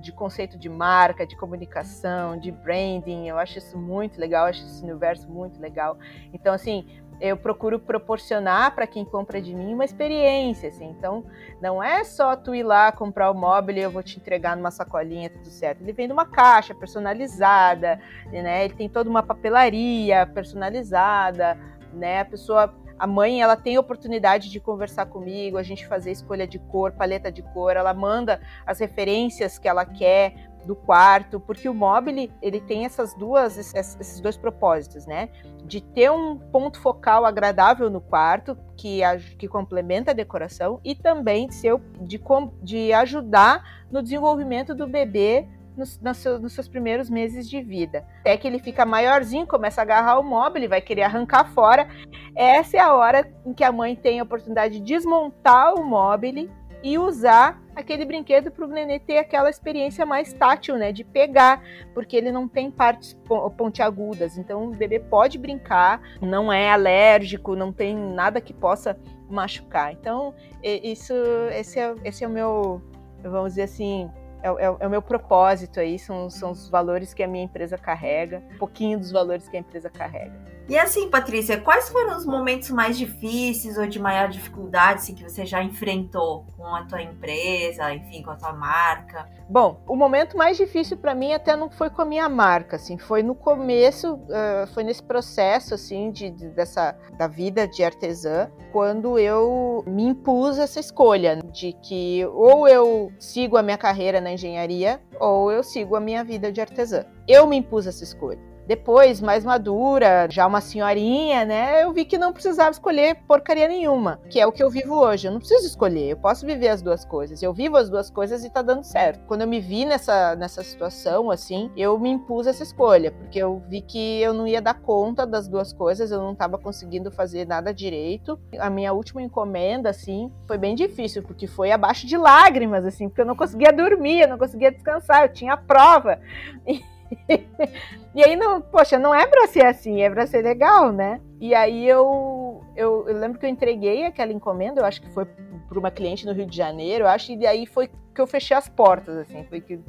de 0.00 0.12
conceito 0.12 0.58
de 0.58 0.68
marca, 0.68 1.26
de 1.26 1.36
comunicação, 1.36 2.38
de 2.38 2.50
branding. 2.50 3.28
Eu 3.28 3.38
acho 3.38 3.58
isso 3.58 3.76
muito 3.76 4.18
legal, 4.20 4.46
acho 4.46 4.62
esse 4.64 4.82
universo 4.82 5.28
muito 5.30 5.60
legal. 5.60 5.98
Então, 6.32 6.52
assim, 6.54 6.86
eu 7.20 7.36
procuro 7.36 7.78
proporcionar 7.78 8.74
para 8.74 8.86
quem 8.86 9.04
compra 9.04 9.40
de 9.40 9.54
mim 9.54 9.74
uma 9.74 9.84
experiência, 9.84 10.68
assim. 10.68 10.90
Então, 10.90 11.24
não 11.60 11.82
é 11.82 12.04
só 12.04 12.36
tu 12.36 12.54
ir 12.54 12.62
lá 12.62 12.90
comprar 12.92 13.30
o 13.30 13.34
móvel 13.34 13.76
e 13.76 13.80
eu 13.80 13.90
vou 13.90 14.02
te 14.02 14.18
entregar 14.18 14.56
numa 14.56 14.70
sacolinha, 14.70 15.30
tudo 15.30 15.46
certo. 15.46 15.82
Ele 15.82 15.92
vem 15.92 16.08
numa 16.08 16.26
caixa 16.26 16.74
personalizada, 16.74 18.00
né? 18.30 18.64
Ele 18.64 18.74
tem 18.74 18.88
toda 18.88 19.08
uma 19.08 19.22
papelaria 19.22 20.26
personalizada, 20.26 21.58
né? 21.92 22.20
A 22.20 22.24
pessoa 22.24 22.74
a 22.98 23.06
mãe 23.06 23.42
ela 23.42 23.56
tem 23.56 23.78
oportunidade 23.78 24.50
de 24.50 24.60
conversar 24.60 25.06
comigo, 25.06 25.58
a 25.58 25.62
gente 25.62 25.86
fazer 25.86 26.12
escolha 26.12 26.46
de 26.46 26.58
cor, 26.58 26.92
paleta 26.92 27.30
de 27.30 27.42
cor, 27.42 27.76
ela 27.76 27.92
manda 27.92 28.40
as 28.66 28.78
referências 28.78 29.58
que 29.58 29.68
ela 29.68 29.84
quer 29.84 30.34
do 30.64 30.74
quarto, 30.74 31.38
porque 31.38 31.68
o 31.68 31.74
mobile 31.74 32.32
ele 32.40 32.60
tem 32.60 32.84
essas 32.84 33.14
duas 33.14 33.58
esses 33.58 34.20
dois 34.20 34.36
propósitos, 34.36 35.06
né? 35.06 35.28
De 35.64 35.80
ter 35.80 36.10
um 36.10 36.38
ponto 36.38 36.80
focal 36.80 37.24
agradável 37.24 37.90
no 37.90 38.00
quarto 38.00 38.56
que 38.76 39.00
que 39.38 39.46
complementa 39.46 40.10
a 40.12 40.14
decoração 40.14 40.80
e 40.82 40.94
também 40.94 41.48
de, 41.48 41.54
ser, 41.54 41.78
de, 42.00 42.20
de 42.62 42.92
ajudar 42.92 43.84
no 43.90 44.02
desenvolvimento 44.02 44.74
do 44.74 44.86
bebê 44.86 45.46
nos, 45.76 46.00
nos, 46.00 46.52
seus 46.52 46.68
primeiros 46.68 47.10
meses 47.10 47.48
de 47.48 47.62
vida. 47.62 48.04
Até 48.20 48.36
que 48.36 48.46
ele 48.46 48.58
fica 48.58 48.84
maiorzinho, 48.84 49.46
começa 49.46 49.80
a 49.80 49.82
agarrar 49.82 50.18
o 50.18 50.22
móvel, 50.22 50.56
ele 50.56 50.68
vai 50.68 50.80
querer 50.80 51.02
arrancar 51.02 51.44
fora. 51.52 51.88
Essa 52.34 52.76
é 52.76 52.80
a 52.80 52.94
hora 52.94 53.28
em 53.44 53.52
que 53.52 53.64
a 53.64 53.72
mãe 53.72 53.94
tem 53.94 54.20
a 54.20 54.22
oportunidade 54.22 54.80
de 54.80 54.84
desmontar 54.84 55.74
o 55.74 55.84
móvel 55.84 56.48
e 56.82 56.98
usar 56.98 57.62
aquele 57.74 58.04
brinquedo 58.04 58.50
para 58.50 58.64
o 58.66 58.68
nenê 58.68 58.98
ter 58.98 59.16
aquela 59.16 59.48
experiência 59.48 60.04
mais 60.04 60.32
tátil, 60.34 60.76
né, 60.76 60.92
de 60.92 61.02
pegar, 61.02 61.62
porque 61.94 62.14
ele 62.14 62.30
não 62.30 62.46
tem 62.46 62.70
partes 62.70 63.16
pontiagudas. 63.56 64.36
Então 64.36 64.66
o 64.66 64.70
bebê 64.70 65.00
pode 65.00 65.38
brincar, 65.38 66.00
não 66.20 66.52
é 66.52 66.70
alérgico, 66.70 67.56
não 67.56 67.72
tem 67.72 67.96
nada 67.96 68.40
que 68.40 68.52
possa 68.52 68.98
machucar. 69.30 69.92
Então 69.92 70.34
isso, 70.62 71.14
esse 71.52 71.80
é, 71.80 71.94
esse 72.04 72.22
é 72.22 72.28
o 72.28 72.30
meu, 72.30 72.82
vamos 73.22 73.52
dizer 73.52 73.62
assim, 73.62 74.10
é, 74.44 74.48
é, 74.48 74.76
é, 74.80 74.86
o 74.86 74.90
meu 74.90 75.00
propósito 75.00 75.80
aí, 75.80 75.98
são, 75.98 76.28
são 76.28 76.50
os 76.50 76.68
valores 76.68 77.14
que 77.14 77.22
a 77.22 77.26
minha 77.26 77.44
empresa 77.44 77.78
carrega, 77.78 78.42
um 78.54 78.58
pouquinho 78.58 78.98
dos 78.98 79.10
valores 79.10 79.48
que 79.48 79.56
a 79.56 79.60
empresa 79.60 79.88
carrega. 79.88 80.53
E 80.66 80.78
assim, 80.78 81.10
Patrícia, 81.10 81.60
quais 81.60 81.90
foram 81.90 82.16
os 82.16 82.24
momentos 82.24 82.70
mais 82.70 82.96
difíceis 82.96 83.76
ou 83.76 83.86
de 83.86 83.98
maior 83.98 84.30
dificuldade 84.30 85.00
assim, 85.00 85.14
que 85.14 85.22
você 85.22 85.44
já 85.44 85.62
enfrentou 85.62 86.46
com 86.56 86.66
a 86.66 86.84
tua 86.84 87.02
empresa, 87.02 87.92
enfim, 87.92 88.22
com 88.22 88.30
a 88.30 88.36
tua 88.36 88.52
marca? 88.54 89.28
Bom, 89.48 89.82
o 89.86 89.94
momento 89.94 90.38
mais 90.38 90.56
difícil 90.56 90.96
para 90.96 91.14
mim 91.14 91.34
até 91.34 91.54
não 91.54 91.68
foi 91.68 91.90
com 91.90 92.00
a 92.00 92.04
minha 92.06 92.28
marca, 92.30 92.76
assim, 92.76 92.96
foi 92.96 93.22
no 93.22 93.34
começo, 93.34 94.14
uh, 94.14 94.66
foi 94.72 94.84
nesse 94.84 95.02
processo 95.02 95.74
assim 95.74 96.10
de, 96.10 96.30
de, 96.30 96.48
dessa 96.48 96.96
da 97.18 97.26
vida 97.26 97.68
de 97.68 97.84
artesã, 97.84 98.50
quando 98.72 99.18
eu 99.18 99.84
me 99.86 100.04
impus 100.04 100.58
essa 100.58 100.80
escolha 100.80 101.36
de 101.52 101.74
que 101.74 102.24
ou 102.32 102.66
eu 102.66 103.12
sigo 103.18 103.58
a 103.58 103.62
minha 103.62 103.76
carreira 103.76 104.18
na 104.18 104.32
engenharia 104.32 104.98
ou 105.20 105.52
eu 105.52 105.62
sigo 105.62 105.94
a 105.94 106.00
minha 106.00 106.24
vida 106.24 106.50
de 106.50 106.60
artesã. 106.60 107.04
Eu 107.28 107.46
me 107.46 107.56
impus 107.56 107.86
essa 107.86 108.02
escolha. 108.02 108.53
Depois, 108.66 109.20
mais 109.20 109.44
madura, 109.44 110.26
já 110.30 110.46
uma 110.46 110.60
senhorinha, 110.60 111.44
né? 111.44 111.84
Eu 111.84 111.92
vi 111.92 112.04
que 112.04 112.16
não 112.16 112.32
precisava 112.32 112.70
escolher 112.70 113.16
porcaria 113.28 113.68
nenhuma, 113.68 114.20
que 114.30 114.40
é 114.40 114.46
o 114.46 114.52
que 114.52 114.62
eu 114.62 114.70
vivo 114.70 114.94
hoje. 114.94 115.28
Eu 115.28 115.32
não 115.32 115.38
preciso 115.38 115.66
escolher, 115.66 116.10
eu 116.10 116.16
posso 116.16 116.46
viver 116.46 116.68
as 116.68 116.80
duas 116.80 117.04
coisas. 117.04 117.42
Eu 117.42 117.52
vivo 117.52 117.76
as 117.76 117.90
duas 117.90 118.10
coisas 118.10 118.44
e 118.44 118.50
tá 118.50 118.62
dando 118.62 118.82
certo. 118.82 119.26
Quando 119.26 119.42
eu 119.42 119.48
me 119.48 119.60
vi 119.60 119.84
nessa, 119.84 120.34
nessa 120.34 120.62
situação, 120.62 121.30
assim, 121.30 121.70
eu 121.76 121.98
me 121.98 122.10
impus 122.10 122.46
essa 122.46 122.62
escolha, 122.62 123.10
porque 123.12 123.38
eu 123.38 123.62
vi 123.68 123.82
que 123.82 124.20
eu 124.22 124.32
não 124.32 124.46
ia 124.46 124.62
dar 124.62 124.74
conta 124.74 125.26
das 125.26 125.46
duas 125.46 125.72
coisas, 125.72 126.10
eu 126.10 126.18
não 126.18 126.34
tava 126.34 126.56
conseguindo 126.56 127.10
fazer 127.10 127.46
nada 127.46 127.72
direito. 127.72 128.38
A 128.58 128.70
minha 128.70 128.92
última 128.92 129.20
encomenda, 129.20 129.90
assim, 129.90 130.32
foi 130.46 130.56
bem 130.56 130.74
difícil, 130.74 131.22
porque 131.22 131.46
foi 131.46 131.70
abaixo 131.70 132.06
de 132.06 132.16
lágrimas, 132.16 132.84
assim, 132.86 133.08
porque 133.08 133.20
eu 133.20 133.26
não 133.26 133.36
conseguia 133.36 133.72
dormir, 133.72 134.22
eu 134.22 134.28
não 134.28 134.38
conseguia 134.38 134.72
descansar, 134.72 135.24
eu 135.24 135.32
tinha 135.32 135.56
prova. 135.56 136.18
E 136.66 136.93
e 138.14 138.24
aí, 138.24 138.36
não, 138.36 138.60
poxa, 138.60 138.98
não 138.98 139.14
é 139.14 139.26
pra 139.26 139.46
ser 139.46 139.66
assim, 139.66 140.02
é 140.02 140.10
pra 140.10 140.26
ser 140.26 140.42
legal, 140.42 140.92
né? 140.92 141.20
E 141.40 141.54
aí 141.54 141.86
eu, 141.86 142.62
eu, 142.76 143.08
eu, 143.08 143.16
lembro 143.16 143.38
que 143.38 143.46
eu 143.46 143.50
entreguei 143.50 144.04
aquela 144.04 144.32
encomenda, 144.32 144.80
eu 144.80 144.84
acho 144.84 145.00
que 145.00 145.10
foi 145.12 145.26
para 145.68 145.78
uma 145.78 145.90
cliente 145.90 146.26
no 146.26 146.32
Rio 146.32 146.46
de 146.46 146.56
Janeiro, 146.56 147.04
eu 147.04 147.08
acho, 147.08 147.32
e 147.32 147.46
aí 147.46 147.66
foi 147.66 147.90
que 148.14 148.20
eu 148.20 148.26
fechei 148.26 148.56
as 148.56 148.68
portas, 148.68 149.16
assim, 149.18 149.44
foi 149.44 149.60
que. 149.60 149.80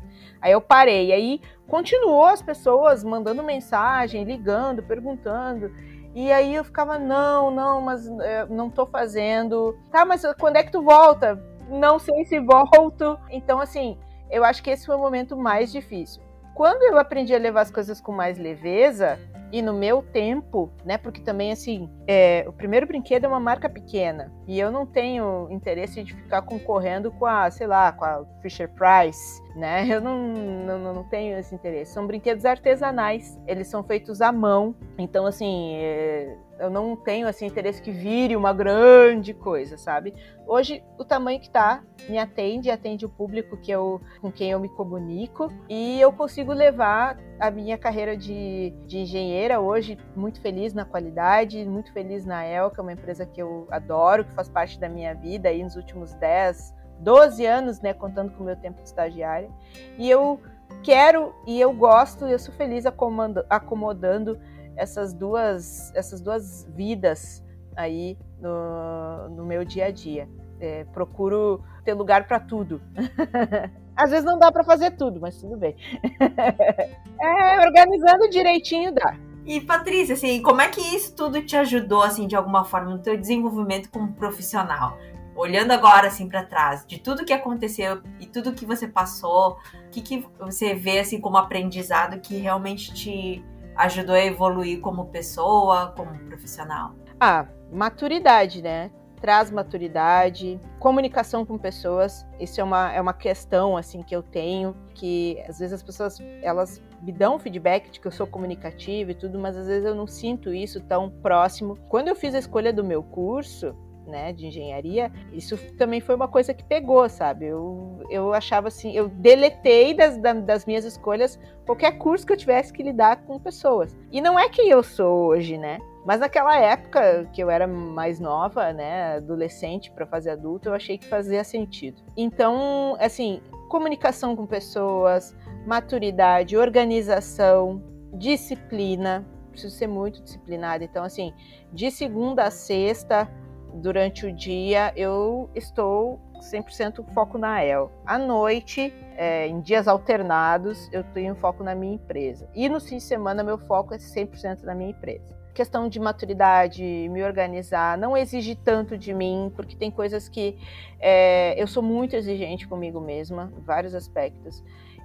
Aí 0.42 0.52
eu 0.52 0.60
parei. 0.60 1.08
E 1.08 1.14
aí 1.14 1.42
continuou 1.68 2.26
as 2.26 2.42
pessoas 2.42 3.04
mandando 3.04 3.44
mensagem, 3.44 4.24
ligando, 4.24 4.84
perguntando. 4.84 5.72
E 6.14 6.32
aí 6.32 6.56
eu 6.56 6.64
ficava, 6.64 6.98
não, 6.98 7.52
não, 7.52 7.82
mas 7.82 8.08
é, 8.08 8.46
não 8.48 8.70
tô 8.70 8.86
fazendo. 8.86 9.78
Tá, 9.92 10.04
mas 10.04 10.24
quando 10.40 10.56
é 10.56 10.64
que 10.64 10.72
tu 10.72 10.82
volta? 10.82 11.42
Não 11.70 12.00
sei 12.00 12.26
se 12.26 12.40
volto. 12.40 13.20
Então, 13.30 13.60
assim, 13.60 13.98
eu 14.32 14.44
acho 14.44 14.64
que 14.64 14.70
esse 14.70 14.86
foi 14.86 14.96
o 14.96 15.00
momento 15.00 15.38
mais 15.38 15.72
difícil. 15.72 16.25
Quando 16.56 16.84
eu 16.84 16.98
aprendi 16.98 17.36
a 17.36 17.38
levar 17.38 17.62
as 17.62 17.70
coisas 17.70 18.00
com 18.00 18.14
mais 18.14 18.38
leveza, 18.38 19.20
e 19.52 19.62
no 19.62 19.74
meu 19.74 20.02
tempo, 20.02 20.72
né? 20.84 20.98
Porque 20.98 21.22
também, 21.22 21.52
assim, 21.52 21.90
é, 22.08 22.44
o 22.48 22.52
primeiro 22.52 22.88
brinquedo 22.88 23.26
é 23.26 23.28
uma 23.28 23.40
marca 23.40 23.70
pequena. 23.70 24.32
E 24.48 24.60
eu 24.60 24.72
não 24.72 24.86
tenho 24.86 25.48
interesse 25.50 26.04
de 26.04 26.14
ficar 26.14 26.42
concorrendo 26.42 27.12
com 27.12 27.26
a, 27.26 27.50
sei 27.52 27.68
lá, 27.68 27.92
com 27.92 28.04
a 28.04 28.26
Fisher 28.42 28.70
Price, 28.70 29.42
né? 29.56 29.86
Eu 29.96 30.02
não, 30.02 30.18
não, 30.18 30.94
não 30.94 31.04
tenho 31.04 31.38
esse 31.38 31.54
interesse. 31.56 31.94
São 31.94 32.06
brinquedos 32.06 32.44
artesanais, 32.44 33.40
eles 33.48 33.68
são 33.68 33.84
feitos 33.84 34.22
à 34.22 34.32
mão. 34.32 34.76
Então, 34.98 35.26
assim, 35.26 35.76
é, 35.76 36.36
eu 36.60 36.70
não 36.70 36.96
tenho 36.96 37.28
assim 37.28 37.46
interesse 37.46 37.82
que 37.82 37.92
vire 37.92 38.36
uma 38.36 38.54
grande 38.54 39.34
coisa, 39.34 39.78
sabe? 39.78 40.14
Hoje 40.48 40.84
o 40.98 41.04
tamanho 41.04 41.40
que 41.40 41.50
tá 41.50 41.84
me 42.08 42.18
atende, 42.18 42.70
atende 42.70 43.06
o 43.06 43.10
público 43.10 43.58
que 43.58 43.72
eu, 43.72 44.02
com 44.22 44.32
quem 44.32 44.52
eu 44.52 44.60
me 44.60 44.70
comunico 44.70 45.52
e 45.70 46.00
eu 46.00 46.14
consigo 46.14 46.54
levar 46.54 47.18
a 47.40 47.52
minha 47.52 47.78
carreira 47.78 48.16
de, 48.16 48.72
de 48.86 49.00
engenheira 49.00 49.60
hoje 49.60 49.98
muito 50.16 50.40
feliz 50.40 50.74
na 50.74 50.86
qualidade, 50.86 51.66
muito 51.66 51.92
feliz 51.92 52.26
na 52.26 52.46
El, 52.46 52.72
que 52.72 52.80
é 52.80 52.84
uma 52.84 52.94
empresa 52.94 53.26
que 53.26 53.42
eu 53.42 53.68
adoro, 53.70 54.24
que 54.24 54.34
faz 54.34 54.48
parte 54.48 54.80
da 54.80 54.88
minha 54.88 55.14
vida 55.14 55.50
aí 55.50 55.62
nos 55.62 55.76
últimos 55.76 56.14
10, 56.16 56.74
12 57.00 57.46
anos, 57.46 57.82
né, 57.82 57.94
contando 57.94 58.32
com 58.32 58.44
o 58.44 58.46
meu 58.46 58.56
tempo 58.56 58.82
de 58.82 58.88
estagiária. 58.88 59.50
E 59.98 60.10
eu 60.10 60.40
quero 60.84 61.34
e 61.46 61.60
eu 61.60 61.74
gosto, 61.74 62.28
e 62.28 62.32
eu 62.32 62.40
sou 62.40 62.54
feliz 62.56 62.86
acomodando 62.86 64.40
essas 64.75 65.13
duas, 65.13 65.94
essas 65.96 66.22
duas 66.22 66.67
vidas 66.75 67.44
aí 67.75 68.17
no, 68.39 69.29
no 69.29 69.46
meu 69.46 69.63
dia 69.65 69.86
a 69.88 69.91
dia. 69.91 70.27
É, 70.60 70.86
procuro 70.86 71.62
ter 71.84 71.94
lugar 71.94 72.27
para 72.27 72.39
tudo. 72.39 72.82
Às 73.96 74.10
vezes 74.10 74.25
não 74.25 74.38
dá 74.38 74.51
para 74.51 74.63
fazer 74.63 74.91
tudo, 74.91 75.20
mas 75.22 75.38
tudo 75.38 75.55
bem. 75.55 75.75
é, 77.20 77.60
organizando 77.65 78.29
direitinho 78.29 78.94
dá. 78.94 79.15
E 79.46 79.62
Patrícia, 79.62 80.15
assim, 80.15 80.41
como 80.41 80.60
é 80.60 80.67
que 80.67 80.82
isso 80.82 81.15
tudo 81.15 81.41
te 81.41 81.55
ajudou, 81.55 82.01
assim, 82.01 82.27
de 82.27 82.36
alguma 82.36 82.65
forma 82.65 82.89
no 82.89 83.00
teu 83.00 83.15
desenvolvimento 83.15 83.89
como 83.89 84.12
profissional? 84.13 84.98
Olhando 85.36 85.72
agora, 85.72 86.08
assim, 86.08 86.27
para 86.27 86.44
trás, 86.44 86.86
de 86.88 86.98
tudo 86.98 87.24
que 87.24 87.32
aconteceu 87.32 88.01
e 88.20 88.25
tudo 88.25 88.53
que 88.53 88.65
você 88.65 88.88
passou, 88.88 89.58
o 89.86 89.89
que, 89.91 90.01
que 90.01 90.25
você 90.39 90.74
vê, 90.74 91.00
assim, 91.00 91.22
como 91.22 91.38
aprendizado 91.38 92.20
que 92.20 92.38
realmente 92.38 92.94
te 92.94 93.44
ajudou 93.75 94.15
a 94.15 94.24
evoluir 94.24 94.79
como 94.79 95.05
pessoa, 95.05 95.94
como 95.96 96.17
profissional? 96.25 96.94
Ah, 97.20 97.48
maturidade, 97.72 98.62
né? 98.62 98.91
Traz 99.22 99.50
maturidade, 99.50 100.60
comunicação 100.79 101.46
com 101.46 101.58
pessoas. 101.58 102.25
Isso 102.39 102.62
é 102.62 102.63
uma, 102.63 102.91
é 102.94 103.01
uma 103.01 103.13
questão 103.13 103.75
assim 103.77 104.03
que 104.03 104.15
eu 104.15 104.22
tenho, 104.22 104.75
que 104.94 105.41
às 105.48 105.60
vezes 105.60 105.74
as 105.74 105.84
pessoas 105.84 106.20
elas 106.41 106.82
me 107.01 107.12
dão 107.12 107.39
feedback 107.39 107.91
de 107.91 108.00
que 108.00 108.08
eu 108.08 108.12
sou 108.12 108.27
comunicativa 108.27 109.12
e 109.12 109.15
tudo, 109.15 109.39
mas 109.39 109.55
às 109.55 109.67
vezes 109.67 109.86
eu 109.86 109.96
não 109.96 110.08
sinto 110.08 110.53
isso 110.53 110.79
tão 110.82 111.10
próximo. 111.10 111.77
Quando 111.89 112.08
eu 112.08 112.15
fiz 112.15 112.36
a 112.36 112.39
escolha 112.39 112.74
do 112.74 112.84
meu 112.84 113.01
curso, 113.01 113.75
né, 114.08 114.34
de 114.34 114.48
engenharia, 114.48 115.12
isso 115.34 115.58
também 115.78 116.00
foi 116.00 116.16
uma 116.16 116.28
coisa 116.28 116.54
que 116.54 116.64
pegou, 116.64 117.08
sabe? 117.10 117.46
Eu, 117.46 118.00
eu 118.10 118.34
achava 118.34 118.68
assim, 118.68 118.92
eu 118.92 119.08
deletei 119.08 119.94
das, 119.94 120.18
das 120.18 120.66
minhas 120.66 120.86
escolhas 120.86 121.40
qualquer 121.66 121.98
curso 121.98 122.26
que 122.26 122.34
eu 122.34 122.38
tivesse 122.38 122.72
que 122.72 122.84
lidar 122.84 123.24
com 123.24 123.40
pessoas. 123.40 123.96
E 124.12 124.22
não 124.22 124.40
é 124.40 124.50
quem 124.50 124.70
eu 124.70 124.84
sou 124.84 125.28
hoje, 125.28 125.58
né? 125.58 125.80
Mas 126.06 126.20
naquela 126.20 126.56
época 126.56 127.28
que 127.34 127.42
eu 127.42 127.50
era 127.50 127.66
mais 127.66 128.20
nova, 128.20 128.72
né, 128.72 129.16
adolescente 129.16 129.92
para 129.92 130.06
fazer 130.06 130.32
adulto, 130.32 130.70
eu 130.70 130.74
achei 130.74 131.00
que 131.00 131.06
fazia 131.08 131.44
sentido. 131.44 132.00
Então, 132.16 132.96
assim, 133.00 133.42
comunicação 133.68 134.36
com 134.36 134.46
pessoas, 134.46 135.36
maturidade, 135.66 136.56
organização, 136.56 137.82
disciplina, 138.14 139.26
preciso 139.50 139.76
ser 139.76 139.88
muito 139.88 140.22
disciplinada. 140.22 140.84
Então, 140.84 141.04
assim, 141.04 141.34
de 141.74 141.90
segunda 141.90 142.44
a 142.44 142.52
sexta, 142.52 143.28
durante 143.75 144.25
o 144.25 144.32
dia 144.32 144.94
eu 144.96 145.50
estou 145.53 146.20
100% 146.39 147.03
foco 147.13 147.38
na 147.38 147.63
El. 147.63 147.91
À 148.05 148.17
noite, 148.17 148.94
é, 149.17 149.48
em 149.48 149.62
dias 149.62 149.88
alternados, 149.88 150.89
eu 150.91 151.03
tenho 151.03 151.36
foco 151.36 151.63
na 151.63 151.75
minha 151.75 151.96
empresa. 151.96 152.48
E 152.53 152.67
no 152.70 152.79
fim 152.79 152.98
de 152.98 153.03
semana, 153.03 153.44
meu 153.44 153.58
foco 153.58 153.94
é 153.94 153.98
100% 153.98 154.63
na 154.63 154.75
minha 154.75 154.91
empresa. 154.91 155.36
Questão 155.53 155.88
de 155.88 156.00
maturidade, 156.00 156.84
me 156.84 157.24
organizar, 157.24 157.98
não 157.98 158.17
exige 158.17 158.55
tanto 158.55 158.98
de 158.98 159.13
mim, 159.13 159.51
porque 159.55 159.75
tem 159.75 159.89
coisas 159.89 160.27
que 160.27 160.58
é, 161.00 161.62
eu 161.62 161.65
sou 161.65 161.82
muito 161.82 162.15
exigente 162.15 162.67
comigo 162.67 163.00
mesma, 163.00 163.51
vários 163.65 163.96
aspectos. 163.96 164.62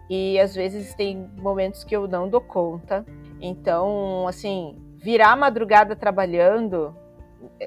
E 0.08 0.40
às 0.40 0.54
vezes 0.54 0.92
tem 0.94 1.30
momentos 1.36 1.84
que 1.84 1.94
eu 1.94 2.08
não 2.08 2.28
dou 2.28 2.40
conta. 2.40 3.06
Então, 3.40 4.26
assim, 4.26 4.76
virar 4.98 5.36
madrugada 5.36 5.94
trabalhando 5.94 6.96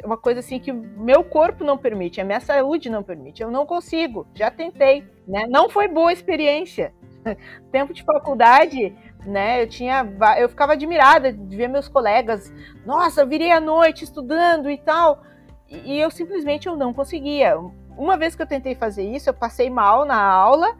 uma 0.04 0.18
coisa 0.18 0.40
assim 0.40 0.60
que 0.60 0.72
meu 0.72 1.24
corpo 1.24 1.64
não 1.64 1.78
permite, 1.78 2.22
a 2.22 2.26
minha 2.26 2.40
saúde 2.40 2.90
não 2.90 3.04
permite. 3.04 3.42
Eu 3.42 3.52
não 3.52 3.66
consigo, 3.66 4.28
já 4.34 4.52
tentei, 4.52 5.04
né? 5.28 5.46
Não 5.48 5.70
foi 5.70 5.88
boa 5.88 6.12
experiência. 6.12 6.94
Tempo 7.72 7.94
de 7.94 8.04
faculdade, 8.04 8.96
né? 9.26 9.62
Eu 9.62 9.68
tinha, 9.68 10.06
eu 10.38 10.50
ficava 10.50 10.74
admirada 10.74 11.32
de 11.32 11.56
ver 11.56 11.68
meus 11.68 11.88
colegas, 11.88 12.54
nossa, 12.86 13.26
virei 13.26 13.52
à 13.52 13.60
noite 13.60 14.04
estudando 14.04 14.70
e 14.70 14.78
tal, 14.78 15.24
e 15.68 15.98
eu 15.98 16.12
simplesmente 16.12 16.68
eu 16.68 16.76
não 16.76 16.94
conseguia. 16.94 17.58
Uma 17.98 18.18
vez 18.18 18.36
que 18.36 18.42
eu 18.42 18.48
tentei 18.48 18.76
fazer 18.76 19.04
isso, 19.04 19.30
eu 19.30 19.34
passei 19.34 19.70
mal 19.70 20.04
na 20.06 20.20
aula. 20.20 20.76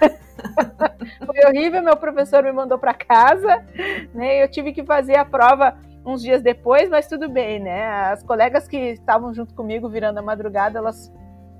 Foi 1.24 1.44
horrível, 1.46 1.82
meu 1.82 1.96
professor 1.96 2.42
me 2.42 2.52
mandou 2.52 2.78
para 2.78 2.92
casa, 2.92 3.64
né? 4.12 4.42
Eu 4.42 4.48
tive 4.48 4.72
que 4.72 4.84
fazer 4.84 5.16
a 5.16 5.24
prova 5.24 5.78
uns 6.06 6.22
dias 6.22 6.40
depois, 6.40 6.88
mas 6.88 7.08
tudo 7.08 7.28
bem, 7.28 7.58
né? 7.58 7.84
As 8.12 8.22
colegas 8.22 8.68
que 8.68 8.76
estavam 8.76 9.34
junto 9.34 9.52
comigo 9.54 9.88
virando 9.88 10.18
a 10.18 10.22
madrugada, 10.22 10.78
elas 10.78 11.12